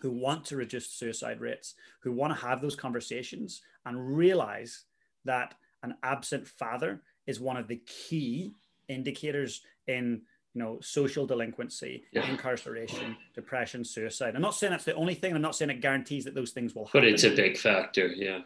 who 0.00 0.10
want 0.10 0.44
to 0.46 0.56
reduce 0.56 0.90
suicide 0.90 1.40
rates, 1.40 1.74
who 2.00 2.12
want 2.12 2.32
to 2.32 2.46
have 2.46 2.60
those 2.60 2.76
conversations 2.76 3.62
and 3.86 4.16
realize 4.16 4.84
that 5.24 5.54
an 5.84 5.94
absent 6.02 6.46
father 6.46 7.02
is 7.26 7.40
one 7.40 7.56
of 7.56 7.68
the 7.68 7.80
key 7.86 8.52
indicators 8.88 9.62
in 9.86 10.22
you 10.54 10.62
know 10.62 10.78
social 10.80 11.26
delinquency 11.26 12.02
yeah. 12.10 12.28
incarceration 12.30 13.14
depression 13.34 13.84
suicide 13.84 14.34
i'm 14.34 14.40
not 14.40 14.54
saying 14.54 14.70
that's 14.70 14.84
the 14.84 14.94
only 14.94 15.14
thing 15.14 15.34
i'm 15.34 15.42
not 15.42 15.54
saying 15.54 15.70
it 15.70 15.82
guarantees 15.82 16.24
that 16.24 16.34
those 16.34 16.52
things 16.52 16.74
will 16.74 16.86
happen 16.86 17.02
but 17.02 17.06
it's 17.06 17.24
a 17.24 17.30
big 17.30 17.56
factor 17.56 18.06
yeah 18.08 18.40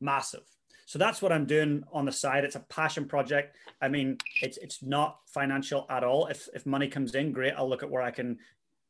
massive 0.00 0.42
so 0.86 0.98
that's 0.98 1.20
what 1.20 1.32
i'm 1.32 1.44
doing 1.44 1.84
on 1.92 2.06
the 2.06 2.12
side. 2.12 2.44
It's 2.44 2.56
a 2.56 2.60
passion 2.60 3.06
project. 3.06 3.56
I 3.82 3.88
mean 3.88 4.16
it's 4.40 4.56
it's 4.56 4.82
not 4.82 5.18
financial 5.26 5.86
at 5.90 6.02
all. 6.02 6.26
If 6.26 6.48
if 6.54 6.64
money 6.64 6.88
comes 6.88 7.14
in 7.14 7.32
great 7.32 7.52
i'll 7.56 7.68
look 7.68 7.82
at 7.82 7.90
where 7.90 8.02
i 8.02 8.10
can 8.10 8.38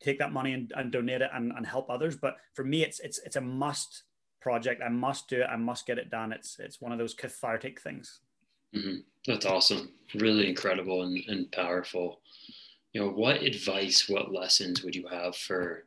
take 0.01 0.19
that 0.19 0.33
money 0.33 0.53
and, 0.53 0.73
and 0.77 0.93
donate 0.93 1.23
it 1.23 1.31
and, 1.33 1.53
and 1.57 1.67
help 1.67 1.91
others. 1.91 2.17
But 2.17 2.37
for 2.55 2.65
me 2.65 2.85
it's 2.85 3.01
it's 3.01 3.19
it's 3.25 3.37
a 3.37 3.41
must 3.41 4.05
project. 4.41 4.81
I 4.81 4.89
must 4.89 5.29
do 5.29 5.41
it. 5.41 5.49
I 5.51 5.57
must 5.57 5.87
get 5.87 5.99
it 5.99 6.11
done. 6.11 6.33
It's 6.33 6.59
it's 6.61 6.81
one 6.81 6.93
of 6.93 6.99
those 6.99 7.15
cathartic 7.15 7.81
things. 7.81 8.21
Mm-hmm. 8.75 8.99
That's 9.27 9.47
awesome. 9.47 9.91
Really 10.15 10.49
incredible 10.49 11.03
and, 11.03 11.19
and 11.29 11.51
powerful. 11.51 12.21
You 12.93 13.01
know, 13.01 13.09
what 13.11 13.43
advice, 13.43 14.09
what 14.09 14.33
lessons 14.33 14.83
would 14.83 14.95
you 14.95 15.07
have 15.09 15.37
for, 15.37 15.85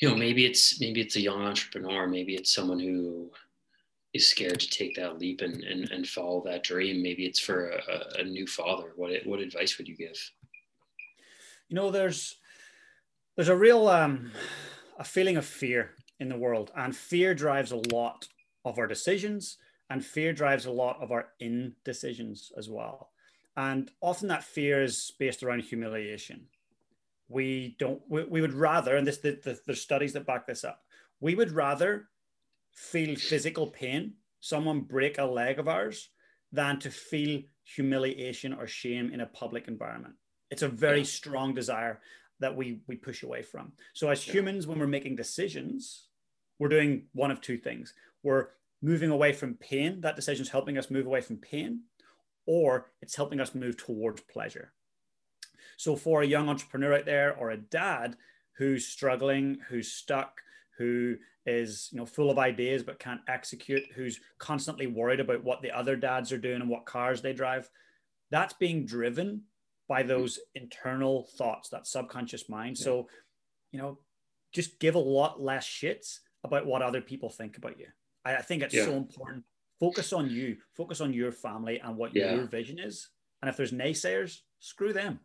you 0.00 0.08
know, 0.08 0.16
maybe 0.16 0.46
it's 0.46 0.80
maybe 0.80 1.00
it's 1.00 1.16
a 1.16 1.20
young 1.20 1.42
entrepreneur, 1.42 2.06
maybe 2.06 2.34
it's 2.34 2.54
someone 2.54 2.80
who 2.80 3.30
is 4.14 4.28
scared 4.28 4.60
to 4.60 4.70
take 4.70 4.96
that 4.96 5.18
leap 5.18 5.40
and, 5.40 5.62
and, 5.62 5.90
and 5.90 6.08
follow 6.08 6.42
that 6.44 6.64
dream. 6.64 7.02
Maybe 7.02 7.26
it's 7.26 7.40
for 7.40 7.70
a, 7.70 8.20
a 8.20 8.24
new 8.24 8.46
father. 8.46 8.92
What 8.96 9.12
what 9.24 9.40
advice 9.40 9.78
would 9.78 9.88
you 9.88 9.96
give? 9.96 10.18
You 11.68 11.76
know, 11.76 11.90
there's 11.90 12.36
there's 13.36 13.48
a 13.48 13.56
real 13.56 13.88
um, 13.88 14.32
a 14.98 15.04
feeling 15.04 15.36
of 15.36 15.44
fear 15.44 15.94
in 16.20 16.28
the 16.28 16.38
world, 16.38 16.72
and 16.76 16.96
fear 16.96 17.34
drives 17.34 17.72
a 17.72 17.82
lot 17.92 18.26
of 18.64 18.78
our 18.78 18.86
decisions 18.86 19.58
and 19.90 20.04
fear 20.04 20.32
drives 20.32 20.66
a 20.66 20.70
lot 20.70 21.02
of 21.02 21.10
our 21.10 21.28
indecisions 21.40 22.52
as 22.56 22.68
well. 22.68 23.10
And 23.56 23.90
often 24.00 24.28
that 24.28 24.44
fear 24.44 24.82
is 24.82 25.12
based 25.18 25.42
around 25.42 25.62
humiliation. 25.62 26.46
We 27.28 27.76
don't, 27.78 28.00
we, 28.08 28.24
we 28.24 28.40
would 28.40 28.52
rather, 28.52 28.96
and 28.96 29.06
this, 29.06 29.18
the, 29.18 29.58
the, 29.66 29.74
studies 29.74 30.12
that 30.12 30.26
back 30.26 30.46
this 30.46 30.64
up, 30.64 30.82
we 31.20 31.34
would 31.34 31.52
rather 31.52 32.08
feel 32.78 33.16
physical 33.16 33.66
pain, 33.66 34.14
someone 34.40 34.80
break 34.80 35.18
a 35.18 35.24
leg 35.24 35.58
of 35.58 35.68
ours, 35.68 36.10
than 36.52 36.78
to 36.78 36.90
feel 36.90 37.42
humiliation 37.64 38.52
or 38.54 38.66
shame 38.66 39.10
in 39.12 39.20
a 39.20 39.26
public 39.26 39.68
environment. 39.68 40.14
It's 40.50 40.62
a 40.62 40.68
very 40.68 40.98
yeah. 40.98 41.04
strong 41.04 41.54
desire 41.54 42.00
that 42.40 42.56
we, 42.56 42.80
we 42.86 42.96
push 42.96 43.24
away 43.24 43.42
from. 43.42 43.72
So, 43.94 44.08
as 44.08 44.22
humans, 44.22 44.66
when 44.66 44.78
we're 44.78 44.86
making 44.86 45.16
decisions, 45.16 46.06
we're 46.58 46.68
doing 46.68 47.06
one 47.12 47.30
of 47.30 47.40
two 47.40 47.58
things. 47.58 47.92
We're 48.22 48.48
moving 48.80 49.10
away 49.10 49.32
from 49.32 49.54
pain. 49.54 50.00
That 50.00 50.16
decision 50.16 50.44
is 50.44 50.50
helping 50.50 50.78
us 50.78 50.90
move 50.90 51.06
away 51.06 51.20
from 51.20 51.36
pain, 51.38 51.80
or 52.46 52.92
it's 53.02 53.16
helping 53.16 53.40
us 53.40 53.54
move 53.54 53.76
towards 53.76 54.22
pleasure. 54.22 54.72
So, 55.76 55.96
for 55.96 56.22
a 56.22 56.26
young 56.26 56.48
entrepreneur 56.48 56.94
out 56.94 57.06
there 57.06 57.34
or 57.34 57.50
a 57.50 57.56
dad 57.56 58.16
who's 58.56 58.86
struggling, 58.86 59.58
who's 59.68 59.92
stuck, 59.92 60.40
who 60.78 61.16
is 61.46 61.88
you 61.92 61.98
know 61.98 62.06
full 62.06 62.30
of 62.30 62.38
ideas 62.38 62.82
but 62.82 62.98
can't 62.98 63.20
execute, 63.28 63.82
who's 63.94 64.20
constantly 64.38 64.86
worried 64.86 65.20
about 65.20 65.44
what 65.44 65.62
the 65.62 65.76
other 65.76 65.96
dads 65.96 66.32
are 66.32 66.38
doing 66.38 66.60
and 66.60 66.70
what 66.70 66.86
cars 66.86 67.20
they 67.20 67.32
drive, 67.32 67.68
that's 68.30 68.54
being 68.54 68.86
driven 68.86 69.42
by 69.88 70.02
hmm. 70.02 70.08
those 70.08 70.38
internal 70.54 71.28
thoughts, 71.36 71.70
that 71.70 71.86
subconscious 71.86 72.48
mind. 72.48 72.76
Yeah. 72.78 72.84
So, 72.84 73.08
you 73.72 73.78
know, 73.78 73.98
just 74.52 74.78
give 74.78 74.94
a 74.94 75.00
lot 75.00 75.40
less 75.40 75.66
shits 75.66 76.18
about 76.44 76.66
what 76.66 76.82
other 76.82 77.00
people 77.00 77.30
think 77.30 77.56
about 77.56 77.78
you. 77.78 77.86
I, 78.24 78.36
I 78.36 78.42
think 78.42 78.62
it's 78.62 78.74
yeah. 78.74 78.84
so 78.84 78.92
important. 78.92 79.44
Focus 79.80 80.12
on 80.12 80.28
you, 80.28 80.56
focus 80.76 81.00
on 81.00 81.12
your 81.12 81.32
family 81.32 81.80
and 81.80 81.96
what 81.96 82.14
yeah. 82.14 82.34
your 82.34 82.46
vision 82.46 82.78
is. 82.78 83.08
And 83.40 83.48
if 83.48 83.56
there's 83.56 83.72
naysayers, 83.72 84.40
screw 84.58 84.92
them. 84.92 85.20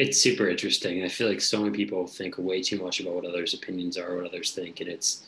It's 0.00 0.18
super 0.18 0.48
interesting. 0.48 1.04
I 1.04 1.08
feel 1.08 1.28
like 1.28 1.42
so 1.42 1.60
many 1.60 1.76
people 1.76 2.06
think 2.06 2.38
way 2.38 2.62
too 2.62 2.82
much 2.82 3.00
about 3.00 3.16
what 3.16 3.26
others' 3.26 3.52
opinions 3.52 3.98
are, 3.98 4.16
what 4.16 4.24
others 4.24 4.52
think, 4.52 4.80
and 4.80 4.88
it's 4.88 5.26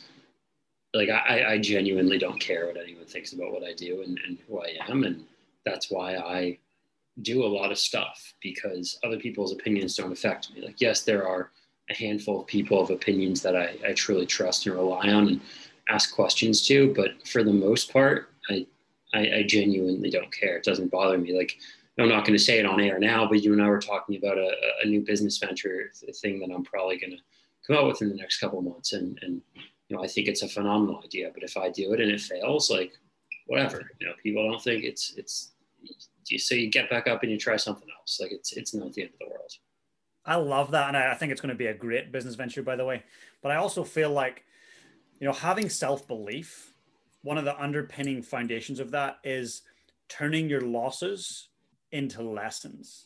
like 0.95 1.09
I, 1.09 1.53
I 1.53 1.57
genuinely 1.59 2.17
don't 2.17 2.39
care 2.39 2.65
what 2.65 2.77
anyone 2.77 3.05
thinks 3.05 3.33
about 3.33 3.51
what 3.51 3.63
I 3.63 3.73
do 3.73 4.01
and, 4.01 4.19
and 4.25 4.39
who 4.47 4.61
I 4.61 4.75
am, 4.89 5.03
and 5.03 5.25
that's 5.63 5.91
why 5.91 6.15
I 6.15 6.57
do 7.21 7.43
a 7.43 7.53
lot 7.59 7.71
of 7.71 7.77
stuff 7.77 8.33
because 8.41 8.97
other 9.03 9.19
people's 9.19 9.53
opinions 9.53 9.95
don't 9.95 10.11
affect 10.11 10.51
me. 10.55 10.65
Like, 10.65 10.81
yes, 10.81 11.03
there 11.03 11.27
are 11.27 11.51
a 11.91 11.93
handful 11.95 12.41
of 12.41 12.47
people 12.47 12.81
of 12.81 12.89
opinions 12.89 13.43
that 13.43 13.55
I, 13.55 13.75
I 13.87 13.93
truly 13.93 14.25
trust 14.25 14.65
and 14.65 14.73
rely 14.73 15.09
on 15.11 15.27
and 15.27 15.41
ask 15.87 16.15
questions 16.15 16.65
to, 16.65 16.91
but 16.95 17.27
for 17.27 17.43
the 17.43 17.53
most 17.53 17.93
part, 17.93 18.31
I, 18.49 18.65
I, 19.13 19.19
I 19.35 19.43
genuinely 19.43 20.09
don't 20.09 20.31
care. 20.31 20.57
It 20.57 20.63
doesn't 20.63 20.89
bother 20.89 21.19
me. 21.19 21.37
Like, 21.37 21.59
I'm 21.99 22.09
not 22.09 22.25
going 22.25 22.37
to 22.37 22.43
say 22.43 22.59
it 22.59 22.65
on 22.65 22.81
air 22.81 22.97
now, 22.97 23.27
but 23.27 23.43
you 23.43 23.53
and 23.53 23.61
I 23.61 23.69
were 23.69 23.79
talking 23.79 24.17
about 24.17 24.37
a, 24.37 24.51
a 24.83 24.87
new 24.87 25.01
business 25.01 25.37
venture 25.37 25.91
thing 26.21 26.39
that 26.39 26.53
I'm 26.53 26.63
probably 26.63 26.97
going 26.97 27.11
to 27.11 27.17
come 27.67 27.77
out 27.77 27.87
with 27.87 28.01
in 28.01 28.09
the 28.09 28.15
next 28.15 28.39
couple 28.39 28.59
of 28.59 28.65
months. 28.65 28.93
And, 28.93 29.19
and, 29.21 29.41
you 29.87 29.95
know, 29.95 30.03
I 30.03 30.07
think 30.07 30.27
it's 30.27 30.41
a 30.41 30.47
phenomenal 30.47 31.01
idea, 31.03 31.29
but 31.33 31.43
if 31.43 31.55
I 31.55 31.69
do 31.69 31.93
it 31.93 32.01
and 32.01 32.11
it 32.11 32.19
fails, 32.19 32.71
like 32.71 32.93
whatever, 33.45 33.91
you 33.99 34.07
know, 34.07 34.13
people 34.23 34.49
don't 34.49 34.61
think 34.61 34.83
it's, 34.83 35.13
it's, 35.17 35.51
you 36.27 36.39
so 36.39 36.55
you 36.55 36.69
get 36.69 36.89
back 36.89 37.07
up 37.07 37.21
and 37.21 37.31
you 37.31 37.37
try 37.37 37.57
something 37.57 37.87
else. 37.99 38.17
Like 38.19 38.31
it's, 38.31 38.53
it's 38.53 38.73
not 38.73 38.93
the 38.93 39.03
end 39.03 39.11
of 39.13 39.19
the 39.19 39.27
world. 39.27 39.51
I 40.25 40.35
love 40.35 40.71
that. 40.71 40.87
And 40.87 40.97
I 40.97 41.13
think 41.15 41.31
it's 41.31 41.41
going 41.41 41.49
to 41.49 41.55
be 41.55 41.67
a 41.67 41.73
great 41.73 42.11
business 42.11 42.35
venture, 42.35 42.63
by 42.63 42.75
the 42.75 42.85
way. 42.85 43.03
But 43.41 43.51
I 43.51 43.57
also 43.57 43.83
feel 43.83 44.09
like, 44.09 44.45
you 45.19 45.27
know, 45.27 45.33
having 45.33 45.69
self 45.69 46.07
belief, 46.07 46.73
one 47.21 47.37
of 47.37 47.45
the 47.45 47.61
underpinning 47.61 48.23
foundations 48.23 48.79
of 48.79 48.91
that 48.91 49.19
is 49.23 49.61
turning 50.07 50.49
your 50.49 50.61
losses 50.61 51.49
into 51.93 52.21
lessons. 52.21 53.05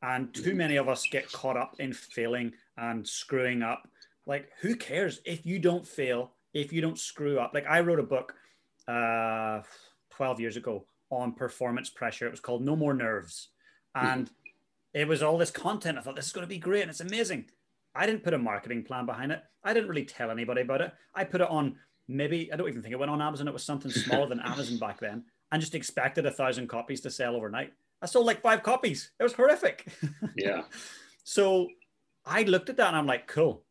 And 0.00 0.32
too 0.32 0.54
many 0.54 0.76
of 0.76 0.88
us 0.88 1.06
get 1.10 1.30
caught 1.30 1.56
up 1.56 1.74
in 1.80 1.92
failing 1.92 2.52
and 2.76 3.06
screwing 3.06 3.62
up. 3.62 3.88
Like, 4.26 4.50
who 4.60 4.76
cares 4.76 5.20
if 5.24 5.44
you 5.44 5.58
don't 5.58 5.86
fail, 5.86 6.32
if 6.54 6.72
you 6.72 6.80
don't 6.80 6.98
screw 6.98 7.38
up? 7.38 7.52
Like, 7.52 7.66
I 7.68 7.80
wrote 7.80 7.98
a 7.98 8.04
book 8.04 8.34
uh, 8.86 9.62
12 10.10 10.40
years 10.40 10.56
ago 10.56 10.86
on 11.10 11.32
performance 11.32 11.90
pressure. 11.90 12.26
It 12.26 12.30
was 12.30 12.40
called 12.40 12.64
No 12.64 12.76
More 12.76 12.94
Nerves. 12.94 13.48
And 13.94 14.30
it 14.94 15.08
was 15.08 15.22
all 15.22 15.38
this 15.38 15.50
content. 15.50 15.98
I 15.98 16.02
thought 16.02 16.14
this 16.14 16.26
is 16.26 16.32
going 16.32 16.46
to 16.46 16.48
be 16.48 16.58
great 16.58 16.82
and 16.82 16.90
it's 16.90 17.00
amazing. 17.00 17.46
I 17.94 18.06
didn't 18.06 18.22
put 18.22 18.34
a 18.34 18.38
marketing 18.38 18.84
plan 18.84 19.06
behind 19.06 19.32
it. 19.32 19.42
I 19.64 19.74
didn't 19.74 19.88
really 19.88 20.04
tell 20.04 20.30
anybody 20.30 20.60
about 20.60 20.82
it. 20.82 20.92
I 21.14 21.24
put 21.24 21.40
it 21.40 21.50
on 21.50 21.76
maybe, 22.06 22.52
I 22.52 22.56
don't 22.56 22.68
even 22.68 22.82
think 22.82 22.92
it 22.92 22.98
went 22.98 23.10
on 23.10 23.20
Amazon. 23.20 23.48
It 23.48 23.52
was 23.54 23.64
something 23.64 23.90
smaller 23.90 24.28
than 24.28 24.40
Amazon 24.44 24.78
back 24.78 25.00
then 25.00 25.24
and 25.50 25.60
just 25.60 25.74
expected 25.74 26.26
a 26.26 26.30
thousand 26.30 26.68
copies 26.68 27.00
to 27.00 27.10
sell 27.10 27.34
overnight. 27.34 27.72
I 28.00 28.06
sold 28.06 28.26
like 28.26 28.42
five 28.42 28.62
copies. 28.62 29.10
It 29.18 29.22
was 29.22 29.32
horrific. 29.32 29.86
Yeah. 30.36 30.62
so 31.24 31.66
I 32.24 32.42
looked 32.44 32.70
at 32.70 32.76
that 32.76 32.88
and 32.88 32.96
I'm 32.96 33.06
like, 33.06 33.26
cool. 33.26 33.64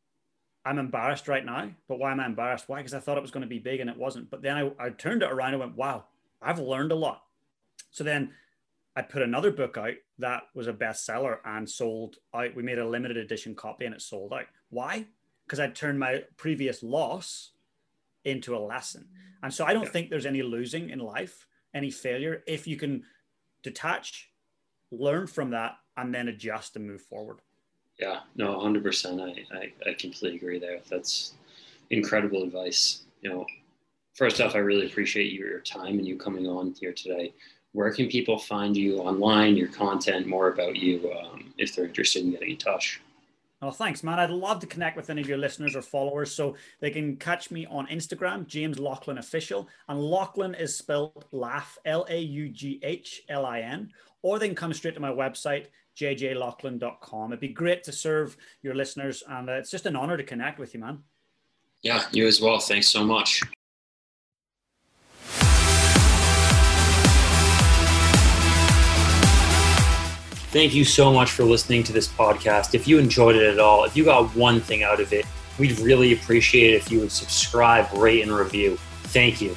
I'm 0.66 0.80
embarrassed 0.80 1.30
right 1.30 1.46
now. 1.46 1.70
But 1.88 1.98
why 2.00 2.12
am 2.12 2.20
I 2.20 2.26
embarrassed? 2.26 2.68
Why? 2.68 2.80
Because 2.80 2.94
I 2.94 3.00
thought 3.00 3.18
it 3.18 3.22
was 3.22 3.32
going 3.32 3.44
to 3.44 3.48
be 3.48 3.60
big 3.60 3.80
and 3.80 3.90
it 3.90 3.96
wasn't. 3.96 4.30
But 4.30 4.42
then 4.42 4.58
I, 4.58 4.86
I 4.86 4.90
turned 4.90 5.24
it 5.24 5.32
around 5.32 5.52
and 5.54 5.62
went, 5.62 5.78
wow, 5.78 6.06
I've 6.42 6.60
learned 6.60 6.92
a 6.92 6.96
lot. 6.96 7.24
So 7.92 8.04
then 8.04 8.34
I 8.98 9.02
put 9.04 9.22
another 9.22 9.52
book 9.52 9.78
out 9.78 9.94
that 10.20 10.44
was 10.54 10.68
a 10.68 10.74
bestseller 10.74 11.38
and 11.46 11.70
sold 11.70 12.18
out. 12.34 12.54
We 12.54 12.64
made 12.64 12.80
a 12.80 12.88
limited 12.88 13.16
edition 13.16 13.56
copy 13.56 13.86
and 13.86 13.96
it 13.96 14.02
sold 14.02 14.34
out. 14.34 14.48
Why? 14.70 15.06
Because 15.46 15.62
I 15.62 15.70
turned 15.70 16.00
my 16.00 16.24
previous 16.36 16.84
loss 16.84 17.52
into 18.26 18.58
a 18.58 18.60
lesson. 18.60 19.08
And 19.42 19.54
so 19.54 19.64
I 19.64 19.72
don't 19.74 19.88
think 19.88 20.10
there's 20.10 20.26
any 20.26 20.42
losing 20.42 20.90
in 20.90 21.00
life, 21.00 21.48
any 21.74 21.92
failure, 21.92 22.44
if 22.46 22.68
you 22.68 22.76
can 22.76 23.04
detach, 23.70 24.30
learn 24.92 25.28
from 25.28 25.52
that, 25.52 25.78
and 25.96 26.14
then 26.14 26.28
adjust 26.28 26.76
and 26.76 26.88
move 26.88 27.02
forward. 27.02 27.40
Yeah, 28.00 28.20
no, 28.36 28.58
100%. 28.60 29.22
I, 29.22 29.58
I, 29.58 29.90
I 29.90 29.94
completely 29.94 30.38
agree 30.38 30.60
there. 30.60 30.80
That's 30.90 31.34
incredible 31.90 32.44
advice. 32.44 33.04
You 33.22 33.32
know, 33.32 33.46
first 34.14 34.40
off, 34.40 34.56
I 34.56 34.60
really 34.60 34.86
appreciate 34.86 35.34
your 35.34 35.60
time 35.60 35.98
and 35.98 36.08
you 36.08 36.18
coming 36.18 36.48
on 36.48 36.76
here 36.80 36.94
today 36.94 37.34
where 37.78 37.92
can 37.92 38.08
people 38.08 38.40
find 38.40 38.76
you 38.76 38.98
online, 38.98 39.56
your 39.56 39.68
content, 39.68 40.26
more 40.26 40.48
about 40.50 40.76
you 40.76 41.14
um, 41.14 41.54
if 41.60 41.76
they're 41.76 41.86
interested 41.86 42.24
in 42.24 42.32
getting 42.32 42.52
in 42.52 42.58
touch? 42.58 43.00
Oh, 43.62 43.72
thanks, 43.72 44.04
man. 44.04 44.20
I'd 44.20 44.30
love 44.30 44.60
to 44.60 44.68
connect 44.68 44.96
with 44.96 45.10
any 45.10 45.20
of 45.20 45.28
your 45.28 45.40
listeners 45.40 45.76
or 45.76 45.82
followers. 45.82 46.32
So 46.32 46.56
they 46.80 46.92
can 46.92 47.18
catch 47.18 47.50
me 47.50 47.66
on 47.66 47.88
Instagram, 47.88 48.46
James 48.46 48.78
Laughlin 48.78 49.18
Official. 49.18 49.68
And 49.90 50.00
Laughlin 50.00 50.54
is 50.54 50.78
spelled 50.78 51.26
laugh, 51.32 51.78
L 51.84 52.06
A 52.10 52.20
U 52.20 52.50
G 52.50 52.80
H 52.84 53.24
L 53.30 53.46
I 53.46 53.62
N. 53.62 53.90
Or 54.22 54.38
they 54.38 54.48
can 54.48 54.56
come 54.56 54.74
straight 54.74 54.94
to 54.94 55.00
my 55.00 55.10
website, 55.10 55.68
jjlaughlin.com. 55.98 57.32
It'd 57.32 57.40
be 57.40 57.48
great 57.48 57.84
to 57.86 57.92
serve 57.92 58.38
your 58.62 58.76
listeners. 58.76 59.24
And 59.28 59.50
uh, 59.50 59.54
it's 59.54 59.72
just 59.72 59.88
an 59.88 59.96
honor 59.96 60.18
to 60.18 60.24
connect 60.24 60.60
with 60.60 60.76
you, 60.76 60.80
man. 60.80 61.00
Yeah, 61.82 62.04
you 62.12 62.28
as 62.28 62.40
well. 62.40 62.60
Thanks 62.60 62.90
so 62.90 63.04
much. 63.04 63.42
Thank 70.52 70.74
you 70.74 70.86
so 70.86 71.12
much 71.12 71.32
for 71.32 71.44
listening 71.44 71.84
to 71.84 71.94
this 71.94 72.08
podcast. 72.08 72.74
If 72.74 72.88
you 72.88 73.00
enjoyed 73.00 73.36
it 73.36 73.52
at 73.52 73.60
all, 73.60 73.84
if 73.84 73.98
you 73.98 74.06
got 74.06 74.34
one 74.36 74.62
thing 74.62 74.82
out 74.82 75.02
of 75.02 75.12
it, 75.12 75.26
we'd 75.60 75.78
really 75.80 76.14
appreciate 76.14 76.74
it 76.74 76.78
if 76.78 76.92
you 76.92 77.02
would 77.02 77.12
subscribe, 77.12 77.92
rate, 77.94 78.22
and 78.22 78.32
review. 78.32 78.78
Thank 79.04 79.42
you. 79.42 79.56